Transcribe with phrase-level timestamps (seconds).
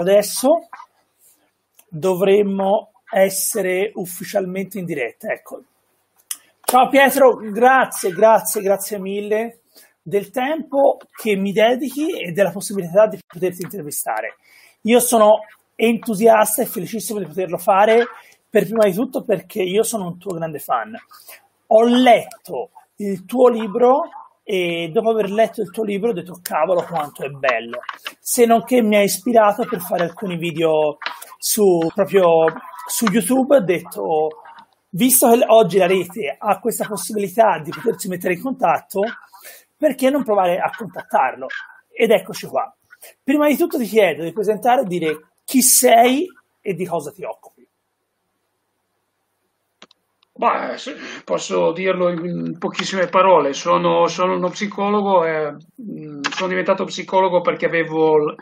[0.00, 0.68] Adesso
[1.86, 5.30] dovremmo essere ufficialmente in diretta.
[5.30, 5.62] Ecco.
[6.62, 9.58] Ciao Pietro, grazie, grazie, grazie mille
[10.00, 14.36] del tempo che mi dedichi e della possibilità di poterti intervistare.
[14.82, 15.40] Io sono
[15.74, 18.06] entusiasta e felicissimo di poterlo fare
[18.48, 20.94] per prima di tutto perché io sono un tuo grande fan.
[21.66, 24.08] Ho letto il tuo libro
[24.52, 27.78] e dopo aver letto il tuo libro ho detto cavolo quanto è bello.
[28.18, 30.98] Se non che mi ha ispirato per fare alcuni video
[31.38, 32.46] su, proprio
[32.88, 34.28] su YouTube, ho detto
[34.88, 39.02] visto che oggi la rete ha questa possibilità di potersi mettere in contatto,
[39.76, 41.46] perché non provare a contattarlo?
[41.88, 42.74] Ed eccoci qua.
[43.22, 46.26] Prima di tutto ti chiedo di presentare e dire chi sei
[46.60, 47.59] e di cosa ti occupi.
[50.40, 50.74] Bah,
[51.22, 57.66] posso dirlo in pochissime parole, sono, sono uno psicologo e mm, sono diventato psicologo perché
[57.66, 58.34] avevo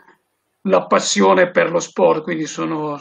[0.61, 2.97] la passione per lo sport, quindi sono,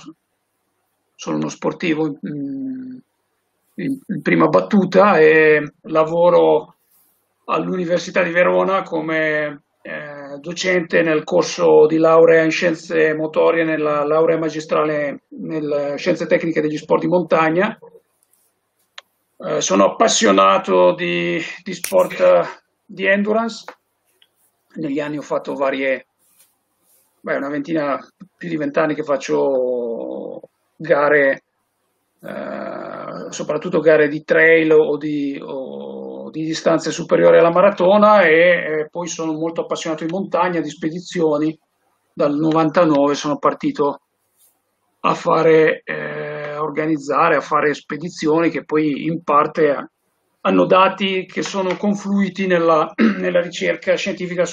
[1.14, 3.00] sono uno sportivo in,
[3.76, 6.74] in, in prima battuta e lavoro
[7.44, 14.38] all'Università di Verona come eh, docente nel corso di laurea in scienze motorie, nella laurea
[14.38, 17.78] magistrale nelle scienze tecniche degli sport di montagna
[19.38, 23.64] eh, sono appassionato di, di sport di endurance.
[24.74, 26.06] Negli anni ho fatto varie,
[27.20, 27.98] beh, una ventina,
[28.36, 30.40] più di vent'anni che faccio
[30.76, 31.42] gare,
[32.20, 38.88] eh, soprattutto gare di trail o di, o di distanze superiori alla maratona e, e,
[38.90, 41.56] poi sono molto appassionato di montagna, di spedizioni.
[42.12, 44.00] Dal 99 sono partito
[45.00, 46.27] a fare eh,
[46.68, 49.90] organizzare, a fare spedizioni che poi in parte
[50.40, 54.44] hanno dati che sono confluiti nella, nella ricerca scientifica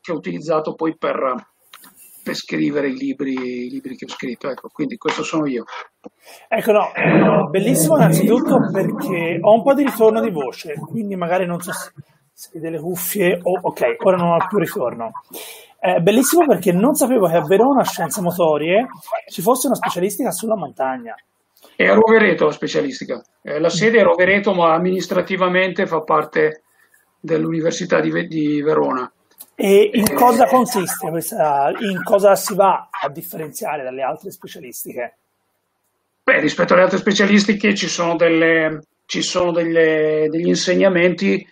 [0.00, 1.34] che ho utilizzato poi per,
[2.22, 3.32] per scrivere i libri,
[3.66, 4.48] i libri, che ho scritto.
[4.48, 5.64] Ecco, quindi questo sono io.
[6.48, 11.60] Ecco, no, bellissimo innanzitutto perché ho un po' di ritorno di voce, quindi magari non
[11.60, 11.92] so se,
[12.32, 15.12] se delle cuffie o oh, ok, ora non ho più ritorno.
[15.78, 18.86] È bellissimo perché non sapevo che a Verona Scienze Motorie
[19.28, 21.14] ci fosse una specialistica sulla montagna.
[21.74, 23.22] È a Rovereto la specialistica.
[23.42, 26.62] Eh, la sede è a Rovereto, ma amministrativamente fa parte
[27.18, 29.10] dell'Università di, di Verona.
[29.54, 35.16] E in eh, cosa consiste questa, in cosa si va a differenziare dalle altre specialistiche?
[36.24, 41.46] Beh, rispetto alle altre specialistiche ci sono, delle, ci sono delle, degli insegnamenti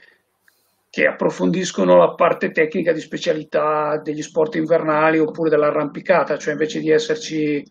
[0.89, 6.91] che approfondiscono la parte tecnica di specialità degli sport invernali oppure dell'arrampicata, cioè invece di
[6.91, 7.65] esserci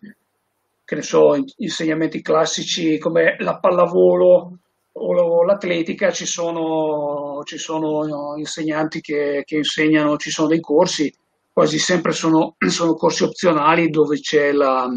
[0.90, 4.58] che ne so, insegnamenti classici come la pallavolo
[4.92, 11.14] o l'atletica, ci sono, ci sono insegnanti che, che, insegnano, ci sono dei corsi,
[11.54, 14.88] quasi sempre sono, sono corsi opzionali dove c'è la,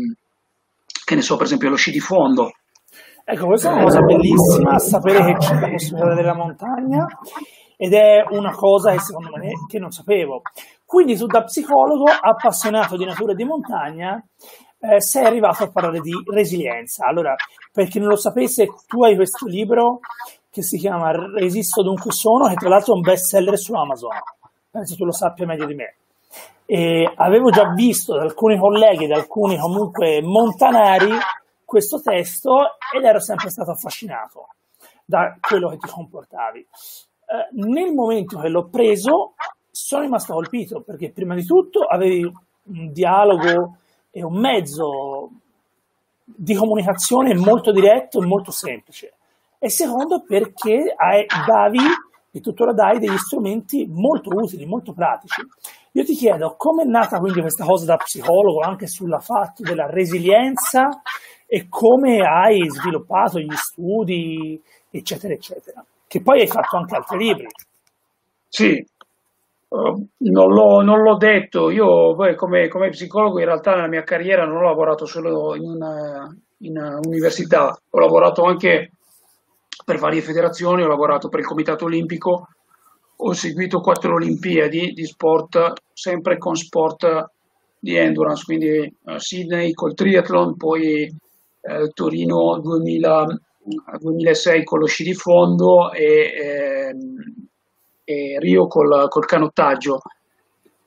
[1.04, 2.52] che ne so, per esempio lo sci di fondo.
[3.26, 7.06] Ecco, questa è una cosa bellissima, sapere che c'è la possibilità della montagna
[7.76, 10.40] ed è una cosa che secondo me che non sapevo.
[10.86, 14.24] Quindi tu da psicologo appassionato di natura e di montagna
[14.82, 17.06] eh, sei arrivato a parlare di resilienza.
[17.06, 17.36] Allora,
[17.72, 20.00] per chi non lo sapesse, tu hai questo libro
[20.50, 24.10] che si chiama Resisto dunque sono, che tra l'altro è un best seller su Amazon.
[24.70, 25.94] Penso tu lo sappia meglio di me.
[26.66, 31.10] E avevo già visto da alcuni colleghi, da alcuni comunque montanari,
[31.64, 34.48] questo testo ed ero sempre stato affascinato
[35.04, 36.58] da quello che ti comportavi.
[36.60, 39.34] Eh, nel momento che l'ho preso
[39.70, 43.76] sono rimasto colpito perché prima di tutto avevi un dialogo
[44.12, 45.30] è un mezzo
[46.22, 49.14] di comunicazione molto diretto e molto semplice.
[49.58, 51.78] E secondo perché hai, davi
[52.30, 55.40] e tuttora dai degli strumenti molto utili, molto pratici.
[55.92, 59.86] Io ti chiedo come è nata quindi questa cosa da psicologo anche sulla fatto della
[59.86, 60.88] resilienza
[61.46, 64.60] e come hai sviluppato gli studi,
[64.90, 65.84] eccetera, eccetera.
[66.06, 67.46] Che poi hai fatto anche altri libri.
[68.48, 68.84] Sì,
[69.72, 74.44] Uh, non, l'ho, non, l'ho, detto, io come, come, psicologo in realtà nella mia carriera
[74.44, 76.28] non ho lavorato solo in, una,
[76.58, 78.90] in una università, ho lavorato anche
[79.82, 82.48] per varie federazioni, ho lavorato per il Comitato Olimpico,
[83.16, 87.30] ho seguito quattro Olimpiadi di sport, sempre con sport
[87.78, 93.26] di endurance, quindi uh, Sydney col triathlon, poi eh, Torino 2000,
[94.00, 96.94] 2006 con lo sci di fondo e,
[98.04, 100.00] ehm, e Rio col, col canottaggio.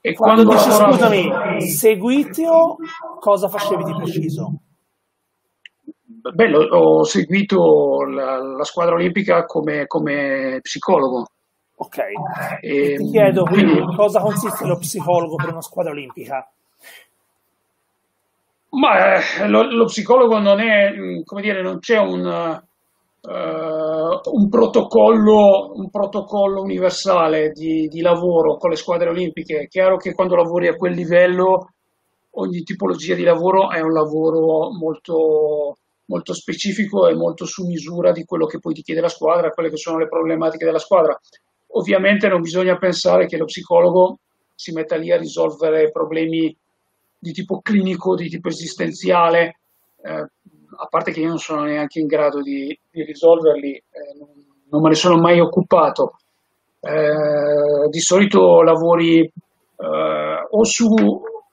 [0.01, 0.93] E quando, quando dici, lavoravo...
[0.93, 2.75] scusami, seguitio,
[3.19, 4.59] cosa facevi di preciso?
[6.33, 11.25] Beh, ho seguito la, la squadra olimpica come, come psicologo.
[11.77, 11.97] Ok,
[12.61, 16.49] e, ti chiedo quindi cosa consiste lo psicologo per una squadra olimpica?
[18.69, 22.61] Ma eh, lo, lo, psicologo non è, mm, come dire, non c'è un,
[23.25, 29.61] uh, un, protocollo, un protocollo, universale di, di, lavoro con le squadre olimpiche.
[29.61, 31.71] È chiaro che quando lavori a quel livello,
[32.31, 38.23] ogni tipologia di lavoro è un lavoro molto, molto specifico e molto su misura di
[38.23, 41.19] quello che poi ti chiede la squadra, quelle che sono le problematiche della squadra.
[41.77, 44.19] Ovviamente non bisogna pensare che lo psicologo
[44.53, 46.55] si metta lì a risolvere problemi
[47.17, 49.59] di tipo clinico, di tipo esistenziale,
[50.01, 50.29] eh,
[50.77, 53.83] a parte che io non sono neanche in grado di, di risolverli, eh,
[54.69, 56.17] non, me ne sono mai occupato.
[56.79, 60.85] Eh, di solito lavori eh, o su,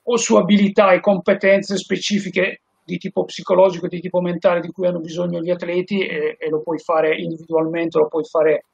[0.02, 5.00] o su abilità e competenze specifiche di tipo psicologico, di tipo mentale di cui hanno
[5.00, 8.64] bisogno gli atleti e, e lo puoi fare individualmente, lo puoi fare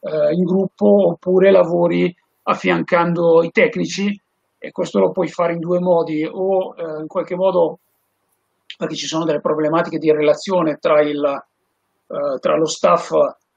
[0.00, 2.14] eh, in gruppo oppure lavori
[2.44, 4.18] affiancando i tecnici
[4.58, 7.78] e questo lo puoi fare in due modi, o eh, in qualche modo
[8.78, 13.10] perché ci sono delle problematiche di relazione tra, il, eh, tra lo staff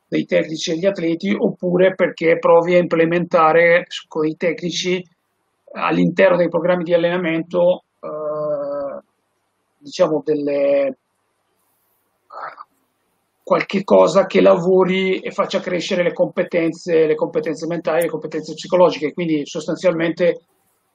[0.08, 5.02] dei tecnici e gli atleti, oppure perché provi a implementare con i tecnici
[5.74, 9.00] all'interno dei programmi di allenamento eh,
[9.78, 10.98] diciamo delle
[13.44, 19.14] qualche cosa che lavori e faccia crescere le competenze, le competenze mentali, le competenze psicologiche.
[19.14, 20.42] Quindi sostanzialmente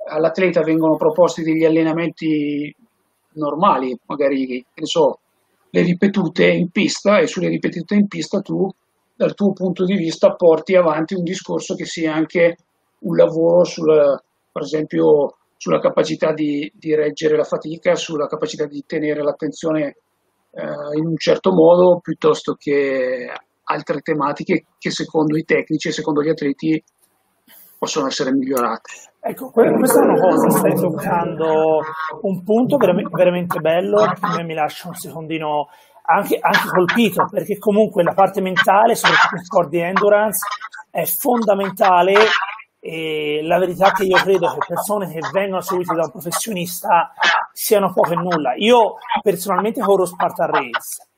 [0.09, 2.75] all'atleta vengono proposti degli allenamenti
[3.37, 5.19] normali, magari so,
[5.71, 8.69] le ripetute in pista e sulle ripetute in pista tu
[9.15, 12.57] dal tuo punto di vista porti avanti un discorso che sia anche
[13.01, 14.21] un lavoro sul,
[14.53, 19.97] per esempio sulla capacità di, di reggere la fatica, sulla capacità di tenere l'attenzione
[20.51, 23.27] eh, in un certo modo piuttosto che
[23.65, 26.83] altre tematiche che secondo i tecnici e secondo gli atleti
[27.79, 28.91] possono essere migliorate.
[29.21, 31.81] Ecco, questa è una cosa, stai toccando
[32.23, 34.07] un punto veramente bello
[34.37, 35.69] che mi lascia un secondino
[36.03, 40.47] anche, anche, colpito, perché comunque la parte mentale, soprattutto in sport di endurance,
[40.91, 42.15] è fondamentale
[42.79, 47.13] e la verità che io credo che persone che vengono seguite da un professionista
[47.53, 48.55] siano poco e nulla.
[48.55, 51.09] Io personalmente corro Spartan Race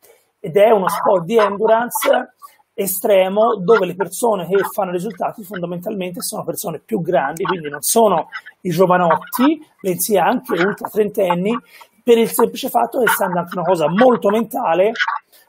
[0.40, 2.36] ed è uno sport di endurance
[2.80, 8.28] estremo dove le persone che fanno risultati fondamentalmente sono persone più grandi, quindi non sono
[8.60, 11.58] i giovanotti, bensì anche ultra trentenni,
[12.04, 14.92] per il semplice fatto che essendo anche una cosa molto mentale,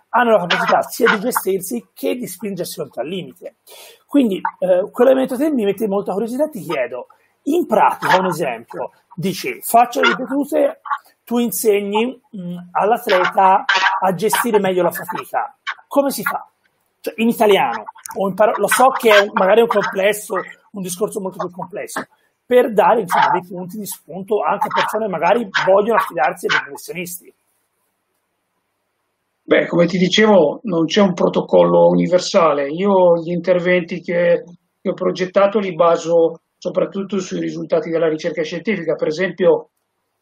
[0.10, 3.58] hanno la capacità sia di gestirsi che di spingersi oltre al limite.
[4.08, 7.10] Quindi, eh, quell'elemento te mi mette molta curiosità ti chiedo,
[7.44, 10.82] in pratica, un esempio, dici, faccio le ripetute,
[11.24, 13.66] tu insegni mh, all'atleta
[14.02, 15.56] a gestire meglio la fatica.
[15.88, 16.44] Come si fa?
[17.02, 17.84] Cioè, in italiano,
[18.28, 20.36] imparo- lo so che è magari un complesso,
[20.72, 22.06] un discorso molto più complesso,
[22.46, 26.62] per dare insomma, dei punti di spunto anche a persone che magari vogliono affidarsi ai
[26.64, 27.34] professionisti.
[29.44, 32.68] Beh, come ti dicevo, non c'è un protocollo universale.
[32.70, 34.44] Io gli interventi che,
[34.80, 38.94] che ho progettato li baso soprattutto sui risultati della ricerca scientifica.
[38.94, 39.70] Per esempio,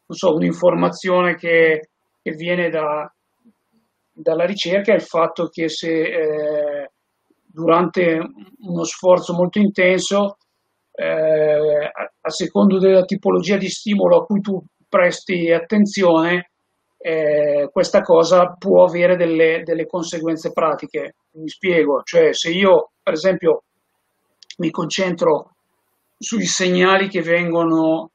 [0.08, 1.90] so, un'informazione che,
[2.22, 3.12] che viene da,
[4.18, 6.92] dalla ricerca è il fatto che se eh,
[7.46, 8.20] durante
[8.60, 10.38] uno sforzo molto intenso,
[10.92, 14.60] eh, a, a, secondo della tipologia di stimolo a cui tu
[14.90, 16.52] presti attenzione,
[16.98, 21.16] eh, questa cosa può avere delle, delle conseguenze pratiche.
[21.34, 23.64] Mi spiego, cioè se io per esempio
[24.58, 25.52] mi concentro
[26.18, 28.10] sui segnali che vengono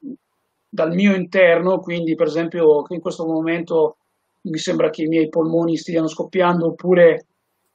[0.69, 3.99] dal mio interno, quindi per esempio in questo momento
[4.43, 7.27] mi sembra che i miei polmoni stiano scoppiando oppure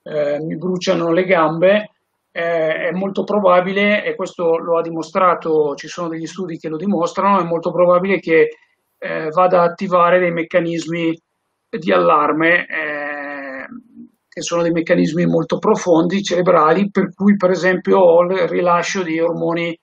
[0.03, 1.91] eh, mi bruciano le gambe,
[2.31, 6.77] eh, è molto probabile, e questo lo ha dimostrato, ci sono degli studi che lo
[6.77, 8.49] dimostrano, è molto probabile che
[8.97, 11.19] eh, vada a attivare dei meccanismi
[11.69, 13.65] di allarme, eh,
[14.29, 19.19] che sono dei meccanismi molto profondi, cerebrali, per cui per esempio ho il rilascio di
[19.19, 19.77] ormoni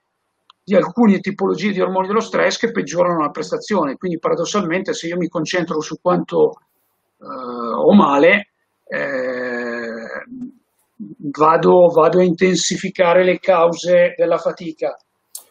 [0.63, 3.97] di alcune tipologie di ormoni dello stress che peggiorano la prestazione.
[3.97, 6.53] Quindi paradossalmente se io mi concentro su quanto
[7.27, 8.49] o male,
[8.87, 10.25] eh,
[11.37, 14.97] vado, vado, a intensificare le cause della fatica.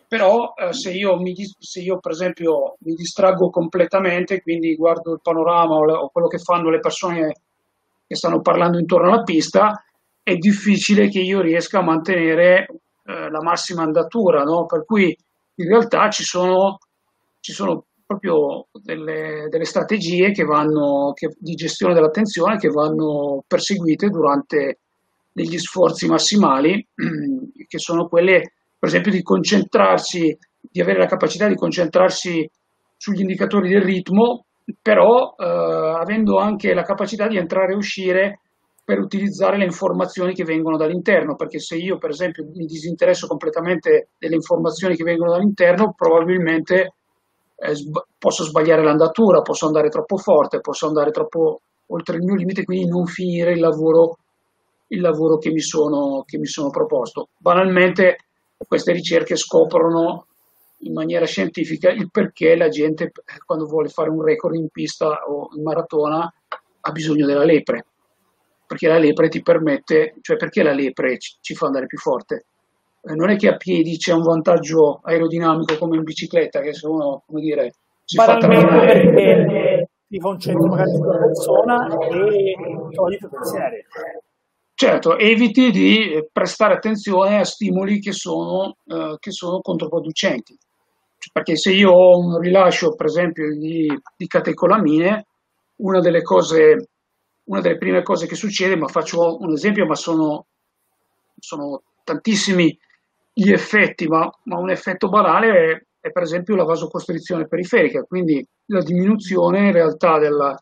[0.07, 5.21] però eh, se, io mi, se, io per esempio mi distraggo completamente, quindi guardo il
[5.21, 7.35] panorama o, o, quello che fanno le persone
[8.07, 9.83] che stanno parlando intorno alla pista,
[10.23, 12.67] è difficile che io riesca a mantenere
[13.05, 14.67] eh, la massima andatura, no?
[14.67, 15.17] per cui
[15.57, 16.79] in realtà ci sono,
[17.41, 24.09] ci sono proprio delle, delle strategie che vanno, che, di gestione dell'attenzione che vanno perseguite
[24.09, 24.79] durante
[25.33, 26.87] degli sforzi massimali,
[27.67, 32.49] che sono quelle, per esempio, di concentrarsi, di avere la capacità di concentrarsi
[32.97, 34.45] sugli indicatori del ritmo,
[34.81, 38.41] però eh, avendo anche la capacità di entrare e uscire
[38.85, 44.11] per utilizzare le informazioni che vengono dall'interno, perché se io per esempio mi disinteresso completamente
[44.19, 46.93] delle informazioni che vengono dall'interno, probabilmente
[47.57, 47.75] eh,
[48.19, 52.89] posso sbagliare l'andatura, posso andare troppo forte, posso andare troppo oltre il mio limite, quindi
[52.89, 54.19] non finire il lavoro,
[54.89, 57.29] il lavoro che, mi sono, che mi sono proposto.
[57.37, 58.19] Banalmente
[58.67, 60.27] queste ricerche scoprono
[60.79, 63.11] in maniera scientifica il perché la gente
[63.45, 66.33] quando vuole fare un record in pista o in maratona
[66.81, 67.87] ha bisogno della lepre
[68.67, 72.37] perché la lepre ti permette, cioè perché la lepre ci, ci fa andare più forte
[72.37, 72.54] eh,
[73.13, 77.23] non è che a piedi c'è un vantaggio aerodinamico come in bicicletta, che se uno,
[77.27, 78.87] come dire, si fa trainare...
[78.87, 83.85] perché ti concentri magari sulla persona e togli i tuoi pensieri.
[84.77, 90.57] Certo, eviti di prestare attenzione a stimoli che sono, eh, che sono controproducenti.
[91.19, 95.27] Cioè, perché se io ho un rilascio, per esempio, di, di catecolamine,
[95.77, 96.89] una delle cose,
[97.45, 100.47] una delle prime cose che succede, ma faccio un esempio, ma sono,
[101.39, 102.77] sono tantissimi
[103.35, 108.47] gli effetti, ma, ma un effetto banale è, è, per esempio la vasocostrizione periferica, quindi
[108.67, 110.57] la diminuzione in realtà della,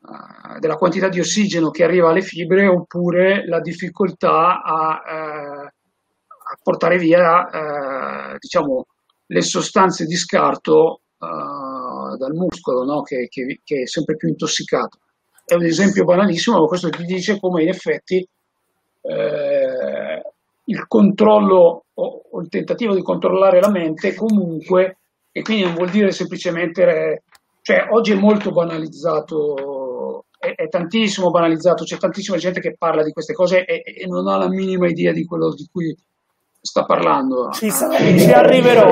[0.00, 6.58] uh, della quantità di ossigeno che arriva alle fibre oppure la difficoltà a, uh, a
[6.62, 8.86] portare via uh, diciamo,
[9.26, 13.00] le sostanze di scarto dal muscolo no?
[13.00, 14.98] che, che, che, è sempre più intossicato.
[15.42, 18.26] È un esempio banalissimo, ma questo ti dice come in effetti
[19.00, 20.22] eh,
[20.64, 24.98] il controllo o, il tentativo di controllare la mente comunque,
[25.30, 27.22] e quindi non vuol dire semplicemente,
[27.62, 33.12] cioè oggi è molto banalizzato, è, è tantissimo banalizzato, c'è tantissima gente che parla di
[33.12, 35.96] queste cose e, e non ha la minima idea di quello di cui
[36.60, 37.50] sta parlando.
[37.50, 38.90] Ci, ci arriverò.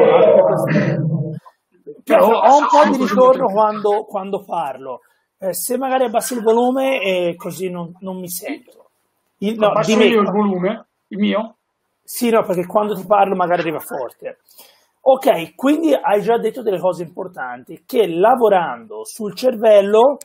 [2.05, 5.01] Però ho un po' di ritorno quando, quando parlo.
[5.39, 8.91] Eh, se magari abbassi il volume eh, così non, non mi sento.
[9.39, 10.87] Il, no, Abbasso io il volume?
[11.09, 11.57] Il mio?
[12.03, 14.39] Sì, no, perché quando ti parlo magari arriva forte.
[15.05, 20.19] Ok, quindi hai già detto delle cose importanti, che lavorando sul cervello,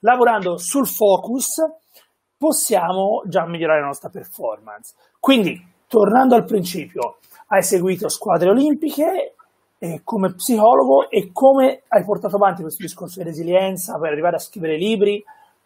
[0.00, 1.56] lavorando sul focus,
[2.36, 4.94] possiamo già migliorare la nostra performance.
[5.20, 9.34] Quindi, tornando al principio, hai seguito squadre olimpiche
[9.78, 14.40] eh, come psicologo e come hai portato avanti questo discorso di resilienza per arrivare a
[14.40, 15.22] scrivere libri,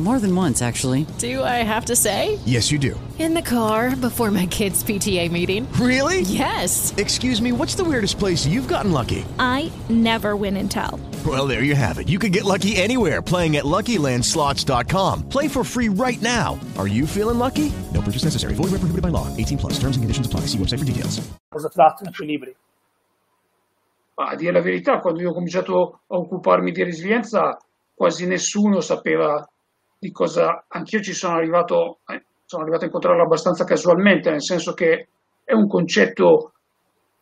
[0.00, 1.06] More than once, actually.
[1.18, 2.40] Do I have to say?
[2.44, 2.98] Yes, you do.
[3.16, 5.70] In the car before my kids' PTA meeting.
[5.74, 6.22] Really?
[6.22, 6.92] Yes.
[6.96, 9.24] Excuse me, what's the weirdest place you've gotten lucky?
[9.38, 10.98] I never win and tell.
[11.24, 12.08] Well, there you have it.
[12.08, 15.28] You can get lucky anywhere playing at LuckyLandSlots.com.
[15.28, 16.58] Play for free right now.
[16.76, 17.70] Are you feeling lucky?
[17.92, 18.54] No purchase necessary.
[18.54, 19.28] Void where prohibited by law.
[19.36, 19.74] 18 plus.
[19.78, 20.40] Terms and conditions apply.
[20.50, 21.20] See website for details.
[21.48, 22.56] Cosa trattano i tuoi libri?
[24.16, 27.56] A dire la verità, quando io ho cominciato a occuparmi di resilienza,
[27.94, 29.48] quasi nessuno sapeva
[30.04, 30.66] di cosa...
[30.68, 35.08] Anch'io ci sono arrivato, eh, sono arrivato a incontrarlo abbastanza casualmente, nel senso che
[35.42, 36.52] è un concetto,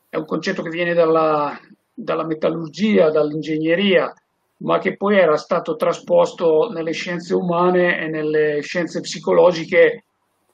[0.09, 1.57] è un concetto che viene dalla,
[1.95, 4.12] dalla metallurgia, dall'ingegneria,
[4.59, 10.05] ma che poi era stato trasposto nelle scienze umane e nelle scienze psicologiche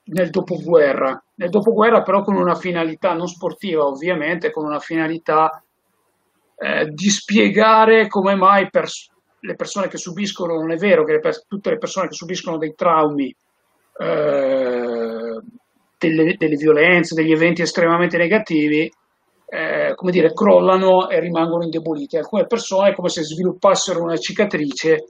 [0.05, 1.23] nel dopoguerra.
[1.37, 5.63] Nel dopoguerra però con una finalità non sportiva, ovviamente, con una finalità
[6.57, 11.21] eh, di spiegare come mai pers- le persone che subiscono, non è vero che le
[11.47, 13.35] tutte le persone che subiscono dei traumi,
[13.99, 15.41] eh,
[15.99, 18.91] delle, delle, violenze, degli eventi estremamente negativi,
[19.51, 22.17] eh, come dire, crollano e rimangono indeboliti.
[22.17, 25.07] Alcune persone è come se sviluppassero una cicatrice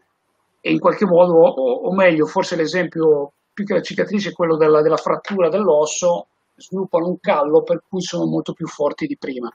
[0.61, 4.57] e in qualche modo, o, o meglio, forse l'esempio più che la cicatrice è quello
[4.57, 9.51] della, della frattura dell'osso, sviluppano un callo per cui sono molto più forti di prima.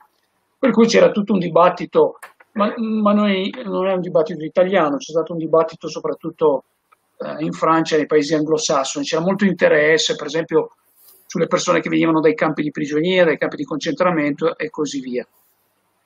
[0.58, 2.18] Per cui c'era tutto un dibattito,
[2.54, 6.64] ma, ma noi, non è un dibattito italiano, c'è stato un dibattito soprattutto
[7.18, 10.70] eh, in Francia, nei paesi anglosassoni, c'era molto interesse, per esempio,
[11.26, 15.26] sulle persone che venivano dai campi di prigionia, dai campi di concentramento e così via.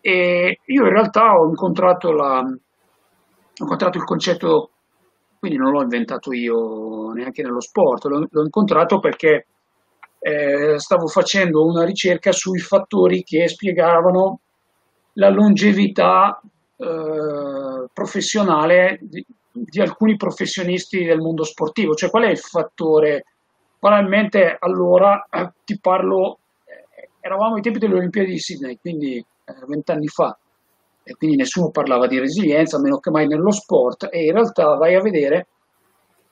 [0.00, 2.58] E io in realtà ho incontrato, la, ho
[3.60, 4.70] incontrato il concetto,
[5.38, 9.46] quindi non l'ho inventato io neanche nello sport, l'ho, l'ho incontrato perché
[10.20, 14.40] eh, stavo facendo una ricerca sui fattori che spiegavano
[15.18, 16.40] la longevità
[16.76, 23.24] eh, professionale di, di, alcuni professionisti del mondo sportivo, cioè qual è il fattore?
[23.78, 29.54] Banalmente allora eh, ti parlo, eh, eravamo ai tempi delle Olimpiadi di Sydney, quindi eh,
[29.66, 30.36] vent'anni fa,
[31.02, 34.94] e quindi nessuno parlava di resilienza, meno che mai nello sport, e in realtà vai
[34.94, 35.46] a vedere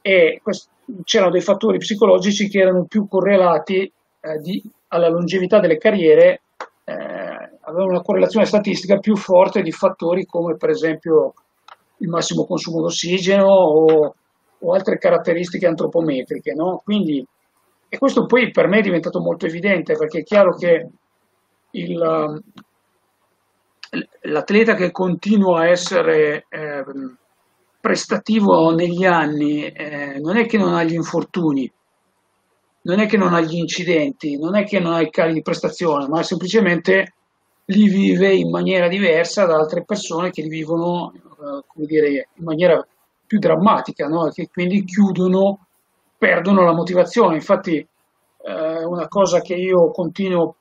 [0.00, 0.70] e quest-
[1.02, 6.42] c'erano dei fattori psicologici che erano più correlati eh, di, alla longevità delle carriere,
[7.66, 11.34] avevano una correlazione statistica più forte di fattori come per esempio
[11.98, 14.14] il massimo consumo d'ossigeno o,
[14.58, 16.52] o altre caratteristiche antropometriche.
[16.52, 16.80] No?
[16.84, 17.26] Quindi,
[17.88, 20.88] e questo poi per me è diventato molto evidente perché è chiaro che
[21.70, 22.42] il,
[24.22, 26.84] l'atleta che continua a essere eh,
[27.80, 31.70] prestativo negli anni eh, non è che non ha gli infortuni,
[32.82, 35.42] non è che non ha gli incidenti, non è che non ha i cali di
[35.42, 37.14] prestazione, ma semplicemente
[37.66, 42.44] li vive in maniera diversa da altre persone che li vivono eh, come dire, in
[42.44, 42.84] maniera
[43.26, 44.28] più drammatica, no?
[44.28, 45.66] che quindi chiudono,
[46.16, 47.34] perdono la motivazione.
[47.34, 50.56] Infatti eh, una cosa che io continuo,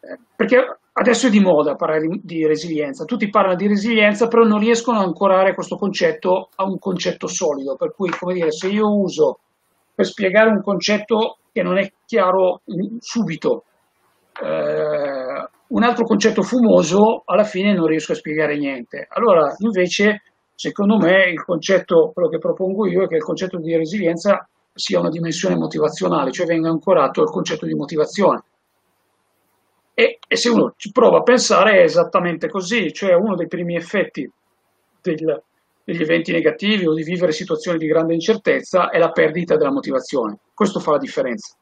[0.00, 4.44] eh, perché Adesso è di moda parlare di, di, resilienza, tutti parlano di resilienza, però
[4.44, 8.68] non riescono a ancorare questo concetto a un concetto solido, per cui, come dire, se
[8.68, 9.40] io uso
[9.94, 12.62] per spiegare un concetto che non è chiaro
[12.98, 13.64] subito,
[14.42, 15.25] eh,
[15.68, 19.06] un altro concetto fumoso, alla fine non riesco a spiegare niente.
[19.10, 20.22] Allora, invece,
[20.54, 25.00] secondo me, il concetto, quello che propongo io è che il concetto di resilienza sia
[25.00, 28.42] una dimensione motivazionale, cioè venga ancorato al concetto di motivazione
[29.98, 33.76] e, e, se uno ci prova a pensare è esattamente così, cioè uno dei primi
[33.76, 34.30] effetti
[35.00, 35.42] del,
[35.82, 40.36] degli eventi negativi o di vivere situazioni di grande incertezza è la perdita della motivazione.
[40.52, 41.56] Questo fa la differenza.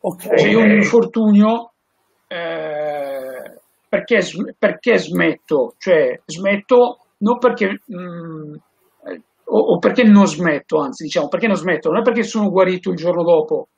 [0.00, 0.36] Okay.
[0.36, 1.74] Se io un infortunio,
[2.26, 3.35] eh,
[3.88, 4.20] perché,
[4.58, 5.74] perché, smetto?
[5.78, 7.80] Cioè smetto non perché...
[7.84, 8.54] Mh, mm,
[9.48, 12.90] o, o perché non smetto, anzi diciamo perché non smetto, non è perché sono guarito
[12.90, 13.68] il giorno dopo,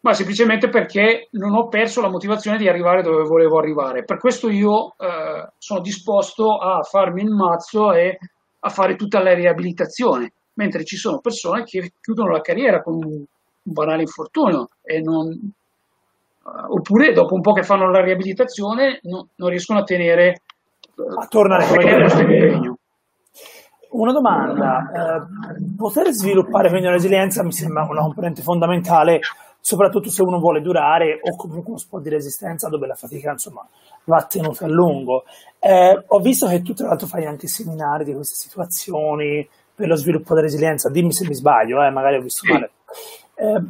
[0.00, 4.04] ma semplicemente perché non ho perso la motivazione di arrivare dove volevo arrivare.
[4.04, 8.16] Per questo io eh, sono disposto a farmi il mazzo e
[8.60, 13.24] a fare tutta la riabilitazione, mentre ci sono persone che chiudono la carriera con un,
[13.68, 15.28] banale infortunio e non,
[16.68, 20.42] oppure dopo un po' che fanno la riabilitazione no, non riescono a tenere
[20.96, 22.78] uh, a tornare a questo impegno.
[23.88, 29.20] Una domanda, eh, poter sviluppare meglio la resilienza mi sembra una componente fondamentale
[29.66, 33.66] soprattutto se uno vuole durare o comunque uno sport di resistenza dove la fatica insomma
[34.04, 35.24] va tenuta a lungo.
[35.58, 39.96] Eh, ho visto che tu tra l'altro fai anche seminari di queste situazioni per lo
[39.96, 42.70] sviluppo della resilienza, dimmi se mi sbaglio, eh, magari ho visto male.
[43.34, 43.62] Eh,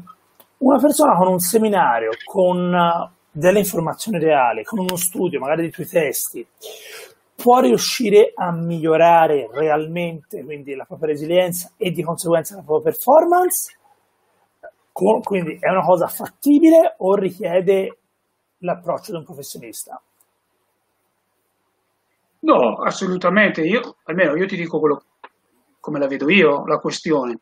[0.59, 5.71] una persona con un seminario, con uh, delle informazioni reali, con uno studio magari dei
[5.71, 6.47] tuoi testi,
[7.35, 13.77] può riuscire a migliorare realmente quindi la propria resilienza e di conseguenza la propria performance
[15.23, 17.99] quindi è una cosa fattibile o richiede
[18.59, 20.01] l'approccio di un professionista?
[22.41, 23.61] No, assolutamente.
[23.61, 25.03] Io, almeno io ti dico quello,
[25.81, 27.41] come la vedo io, la questione.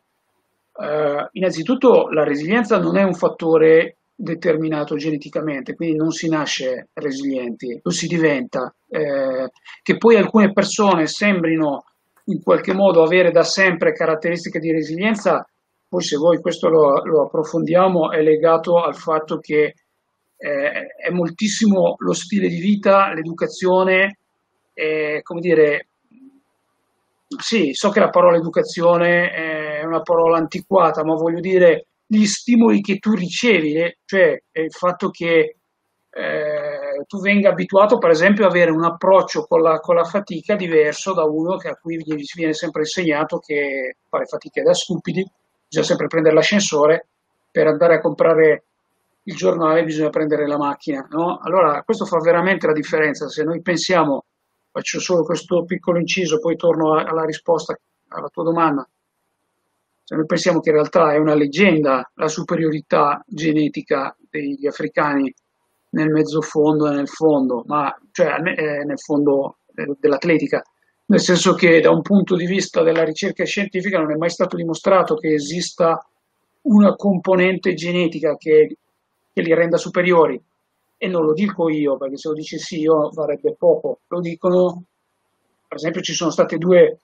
[0.75, 7.79] Uh, innanzitutto la resilienza non è un fattore determinato geneticamente, quindi non si nasce resilienti,
[7.81, 8.73] lo si diventa.
[8.87, 9.49] Eh,
[9.81, 11.83] che poi alcune persone sembrino
[12.25, 15.45] in qualche modo avere da sempre caratteristiche di resilienza
[15.87, 19.75] poi se voi questo lo, lo approfondiamo è legato al fatto che
[20.35, 24.17] eh, è moltissimo lo stile di vita, l'educazione,
[24.73, 25.87] eh, come dire,
[27.27, 32.81] sì, so che la parola educazione è una parola antiquata, ma voglio dire gli stimoli
[32.81, 35.57] che tu ricevi, eh, cioè il fatto che
[36.09, 40.55] eh, tu venga abituato, per esempio, ad avere un approccio con la, con la fatica
[40.55, 41.97] diverso da uno che, a cui
[42.35, 45.27] viene sempre insegnato che fare fatica è da stupidi,
[45.67, 47.07] bisogna sempre prendere l'ascensore
[47.51, 48.63] per andare a comprare
[49.27, 51.39] il giornale bisogna prendere la macchina, no?
[51.41, 53.27] Allora questo fa veramente la differenza.
[53.27, 54.25] Se noi pensiamo,
[54.75, 58.85] faccio solo questo piccolo inciso, poi torno alla risposta alla tua domanda.
[60.03, 65.33] Se noi pensiamo che in realtà è una leggenda la superiorità genetica degli africani
[65.91, 70.61] nel mezzofondo e nel fondo, ma cioè eh, nel fondo eh, dell'atletica,
[71.05, 74.57] nel senso che da un punto di vista della ricerca scientifica non è mai stato
[74.57, 76.05] dimostrato che esista
[76.63, 78.75] una componente genetica che,
[79.31, 80.37] che li renda superiori.
[80.97, 83.99] E non lo dico io, perché se lo dicessi io varrebbe poco.
[84.07, 84.83] Lo dicono,
[85.67, 86.99] per esempio, ci sono state due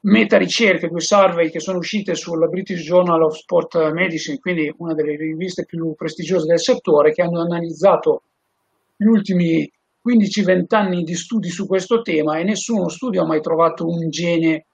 [0.00, 4.94] meta ricerche, due survey che sono uscite sulla British Journal of Sport Medicine, quindi una
[4.94, 8.22] delle riviste più prestigiose del settore, che hanno analizzato
[8.96, 9.70] gli ultimi
[10.06, 14.66] 15-20 anni di studi su questo tema e nessuno studio ha mai trovato un gene,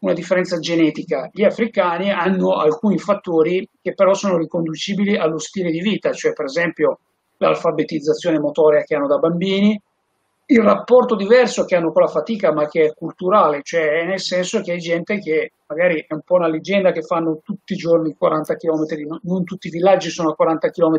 [0.00, 1.28] una differenza genetica.
[1.32, 6.46] Gli africani hanno alcuni fattori che però sono riconducibili allo stile di vita, cioè per
[6.46, 7.00] esempio
[7.38, 9.80] l'alfabetizzazione motoria che hanno da bambini,
[10.50, 14.60] il rapporto diverso che hanno con la fatica, ma che è culturale, cioè nel senso
[14.60, 18.14] che è gente che magari è un po' una leggenda che fanno tutti i giorni
[18.16, 20.96] 40 km, non tutti i villaggi sono a 40 km,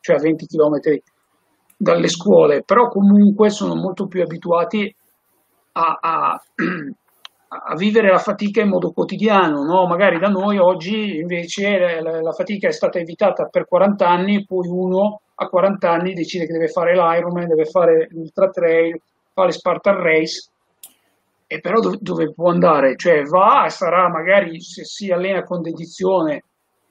[0.00, 1.00] cioè a 20 km
[1.78, 4.94] dalle scuole, però comunque sono molto più abituati
[5.72, 6.42] a, a,
[7.52, 9.86] a vivere la fatica in modo quotidiano, no?
[9.86, 15.20] magari da noi oggi invece la, fatica è stata evitata per 40 anni, poi uno
[15.34, 19.00] a 40 anni decide che deve fare l'Ironman, deve fare l'Ultra Trail,
[19.32, 20.48] fa le Spartan Race,
[21.48, 22.94] e però dove, dove può andare?
[22.94, 26.44] Cioè va, sarà magari se si allena con dedizione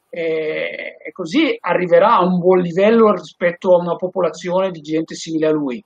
[0.09, 5.51] e così arriverà a un buon livello rispetto a una popolazione di gente simile a
[5.51, 5.81] lui.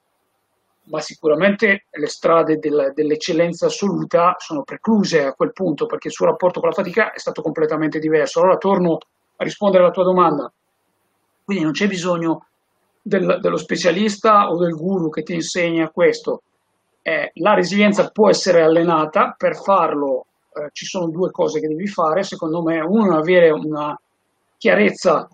[0.85, 6.25] Ma sicuramente le strade del, dell'eccellenza assoluta sono precluse a quel punto perché il suo
[6.25, 8.41] rapporto con la fatica è stato completamente diverso.
[8.41, 8.97] Allora torno
[9.37, 10.51] a rispondere alla tua domanda.
[11.43, 12.47] Quindi non c'è bisogno
[13.01, 16.43] del, dello specialista o del guru che ti insegna questo.
[17.01, 21.87] Eh, la resilienza può essere allenata, per farlo eh, ci sono due cose che devi
[21.87, 23.99] fare, secondo me, uno avere una
[24.57, 25.27] chiarezza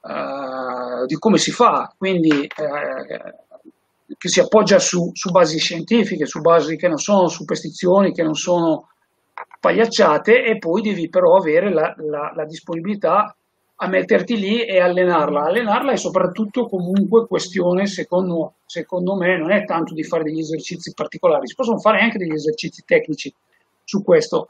[0.00, 3.34] eh, di come si fa, quindi eh,
[4.24, 8.32] che si appoggia su, su, basi scientifiche, su basi che non sono superstizioni, che non
[8.32, 8.88] sono
[9.60, 13.36] pagliacciate e poi devi però avere la, la, la disponibilità
[13.74, 15.42] a metterti lì e allenarla.
[15.42, 20.94] Allenarla è soprattutto comunque questione, secondo, secondo me, non è tanto di fare degli esercizi
[20.94, 23.30] particolari, si possono fare anche degli esercizi tecnici
[23.84, 24.48] su questo,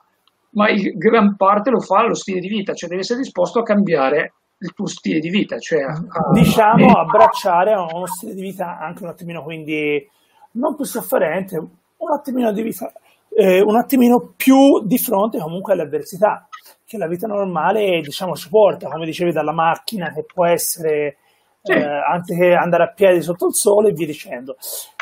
[0.51, 3.65] ma in gran parte lo fa lo stile di vita, cioè devi essere disposto a
[3.65, 5.59] cambiare il tuo stile di vita.
[5.59, 10.09] Cioè a, diciamo abbracciare uno stile di vita anche un attimino quindi
[10.53, 12.93] non più sofferente, un attimino di vita,
[13.37, 16.49] eh, un attimino più di fronte comunque alle avversità
[16.85, 21.17] che la vita normale diciamo ci porta, come dicevi, dalla macchina che può essere
[21.62, 21.73] sì.
[21.73, 24.57] eh, anche andare a piedi sotto il sole e via dicendo.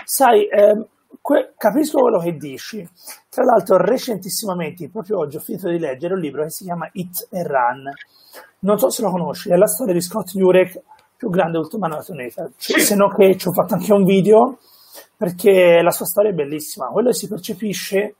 [0.04, 0.86] Sai, eh,
[1.20, 2.88] que- capisco quello che dici.
[3.32, 7.28] Tra l'altro, recentissimamente, proprio oggi, ho finito di leggere un libro che si chiama It
[7.32, 7.90] and Run.
[8.58, 10.78] Non so se lo conosci, è la storia di Scott Jurek,
[11.16, 12.50] più grande ultramaratoneta.
[12.56, 12.78] Sì.
[12.78, 14.58] Se no che ci ho fatto anche un video,
[15.16, 16.88] perché la sua storia è bellissima.
[16.88, 18.16] Quello che si percepisce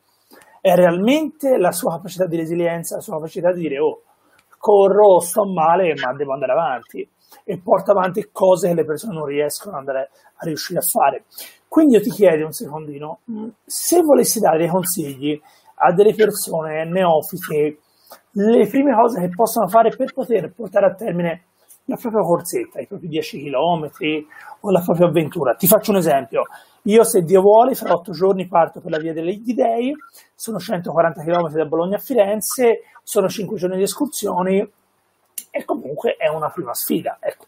[0.62, 4.01] è realmente la sua capacità di resilienza, la sua capacità di dire, oh,
[4.57, 7.07] corro, sto male, ma devo andare avanti.
[7.44, 11.25] E porta avanti cose che le persone non riescono ad andare a riuscire a fare.
[11.73, 15.41] Quindi io ti chiedo un secondino, mm, se volessi dare dei consigli
[15.77, 17.79] a delle persone neofite,
[18.33, 21.45] le prime cose che possono fare per poter portare a termine
[21.87, 23.89] la propria corsetta, i propri 10 km
[24.61, 25.55] o la propria avventura.
[25.55, 26.43] Ti faccio un esempio.
[26.83, 29.95] Io, se Dio vuole, fra otto giorni parto per la via degli dei,
[30.35, 34.61] sono 140 km da Bologna a Firenze, sono 5 giorni di escursioni
[35.51, 37.17] e comunque è una prima sfida.
[37.19, 37.47] Ecco.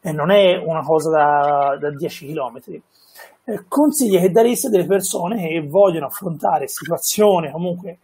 [0.00, 2.80] E non è una cosa da, da 10 km
[3.68, 7.98] consigli che daresti a delle persone che vogliono affrontare situazioni comunque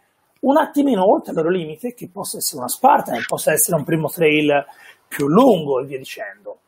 [0.45, 4.09] un attimino oltre il loro limite, che possa essere una Spartan, possa essere un primo
[4.09, 4.65] trail
[5.09, 6.59] più lungo e via dicendo?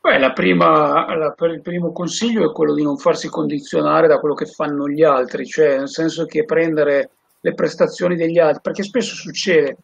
[0.00, 4.34] Beh, la prima, la, il primo consiglio è quello di non farsi condizionare da quello
[4.34, 9.14] che fanno gli altri, cioè nel senso che prendere le prestazioni degli altri, perché spesso
[9.14, 9.76] succede,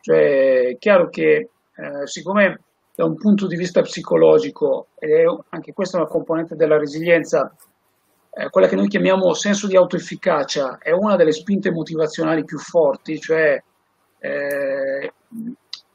[0.00, 2.63] cioè è chiaro che eh, siccome
[2.94, 7.52] da un punto di vista psicologico, ed è anche questa una componente della resilienza,
[8.30, 13.18] eh, quella che noi chiamiamo senso di autoefficacia, è una delle spinte motivazionali più forti,
[13.18, 13.60] cioè
[14.18, 15.12] eh,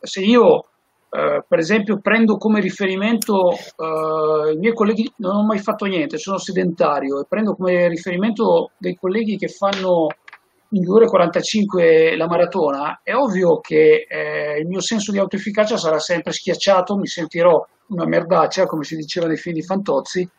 [0.01, 0.65] se io
[1.11, 6.17] eh, per esempio prendo come riferimento eh, i miei colleghi, non ho mai fatto niente,
[6.17, 10.07] sono sedentario e prendo come riferimento dei colleghi che fanno
[10.71, 15.17] in 2 ore e 45 la maratona, è ovvio che eh, il mio senso di
[15.17, 20.29] autoefficacia sarà sempre schiacciato, mi sentirò una merdaccia, come si diceva nei film di Fantozzi,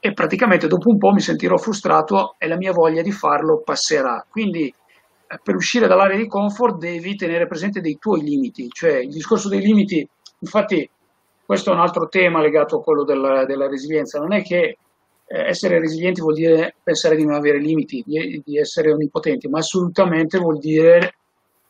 [0.00, 4.24] e praticamente dopo un po' mi sentirò frustrato e la mia voglia di farlo passerà.
[4.28, 9.10] Quindi eh, per uscire dall'area di comfort devi tenere presente dei tuoi limiti, cioè il
[9.10, 10.06] discorso dei limiti,
[10.38, 10.88] infatti
[11.44, 14.78] questo è un altro tema legato a quello della, della resilienza, non è che
[15.26, 19.58] eh, essere resilienti vuol dire pensare di non avere limiti, di, di essere onnipotenti, ma
[19.58, 21.14] assolutamente vuol dire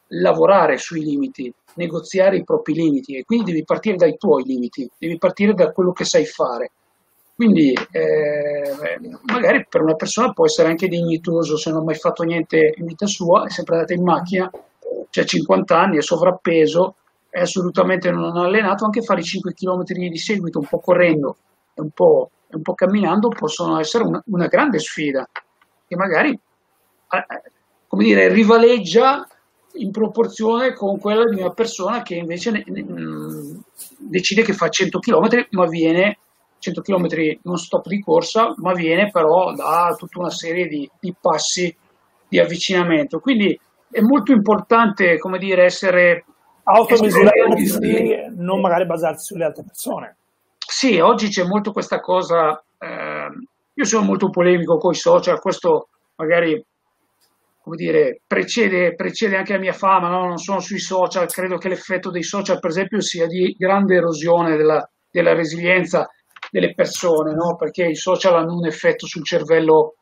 [0.09, 5.19] lavorare sui limiti, negoziare i propri limiti e quindi devi partire dai tuoi limiti, devi
[5.19, 6.71] partire da quello che sai fare.
[7.35, 12.23] Quindi eh, magari per una persona può essere anche dignitoso se non ha mai fatto
[12.23, 16.95] niente in vita sua, è sempre andata in macchina, ha 50 anni, è sovrappeso,
[17.29, 21.37] è assolutamente non allenato, anche fare i 5 km di seguito, un po' correndo
[21.75, 25.29] e un po', un po camminando, possono essere una, una, grande sfida
[25.87, 27.43] che magari eh,
[27.87, 29.27] come dire, rivaleggia
[29.75, 33.57] in proporzione con quella di una persona che invece ne, ne, mm,
[33.99, 36.19] decide che fa 100 km ma viene
[36.59, 37.07] 100 km
[37.43, 41.75] non stop di corsa ma viene però da tutta una serie di, di passi
[42.29, 43.21] di avvicinamento.
[43.21, 43.59] Quindi
[43.91, 46.25] è molto importante come dire essere
[46.65, 50.17] automisurarsi non magari basarsi sulle altre persone
[50.85, 53.29] sì oggi c'è molto questa cosa eh,
[53.73, 56.63] io sono molto polemico con i social questo magari
[57.63, 60.27] come dire, precede, precede, anche la mia fama, no?
[60.27, 64.55] non sono sui social, credo che l'effetto dei social, per esempio, sia di grande erosione
[64.59, 66.07] della, della resilienza
[66.51, 67.57] delle persone, no?
[67.57, 69.95] perché i social hanno un effetto sul cervello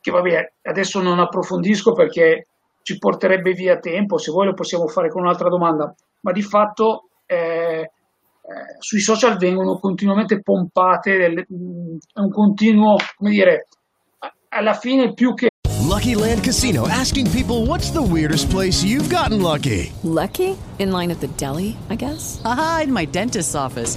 [0.00, 2.46] che, vabbè, adesso non approfondisco perché
[2.82, 7.08] ci porterebbe via tempo, se vuoi lo possiamo fare con un'altra domanda, ma di fatto
[7.26, 7.90] eh,
[8.50, 13.68] eh, sui social vengono continuamente pompate, del, mm, un continuo, come dire,
[14.48, 15.50] alla fine più che
[15.86, 19.92] Lucky Land Casino asking people what's the weirdest place you've gotten lucky?
[20.02, 20.56] Lucky?
[20.78, 22.40] In line at the deli, I guess?
[22.44, 23.96] Aha, in my dentist's office.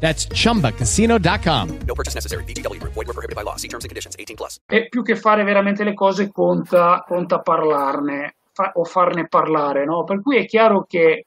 [0.00, 1.78] That's chumbacasino.com.
[1.86, 2.44] No purchase necessary.
[2.44, 2.80] BGW.
[2.82, 3.56] Void were prohibited by law.
[3.56, 4.16] See terms and conditions.
[4.18, 4.58] 18 plus.
[4.66, 10.04] E più che fare veramente le cose conta, conta parlarne fa, o farne parlare, no?
[10.04, 11.26] Per cui è chiaro che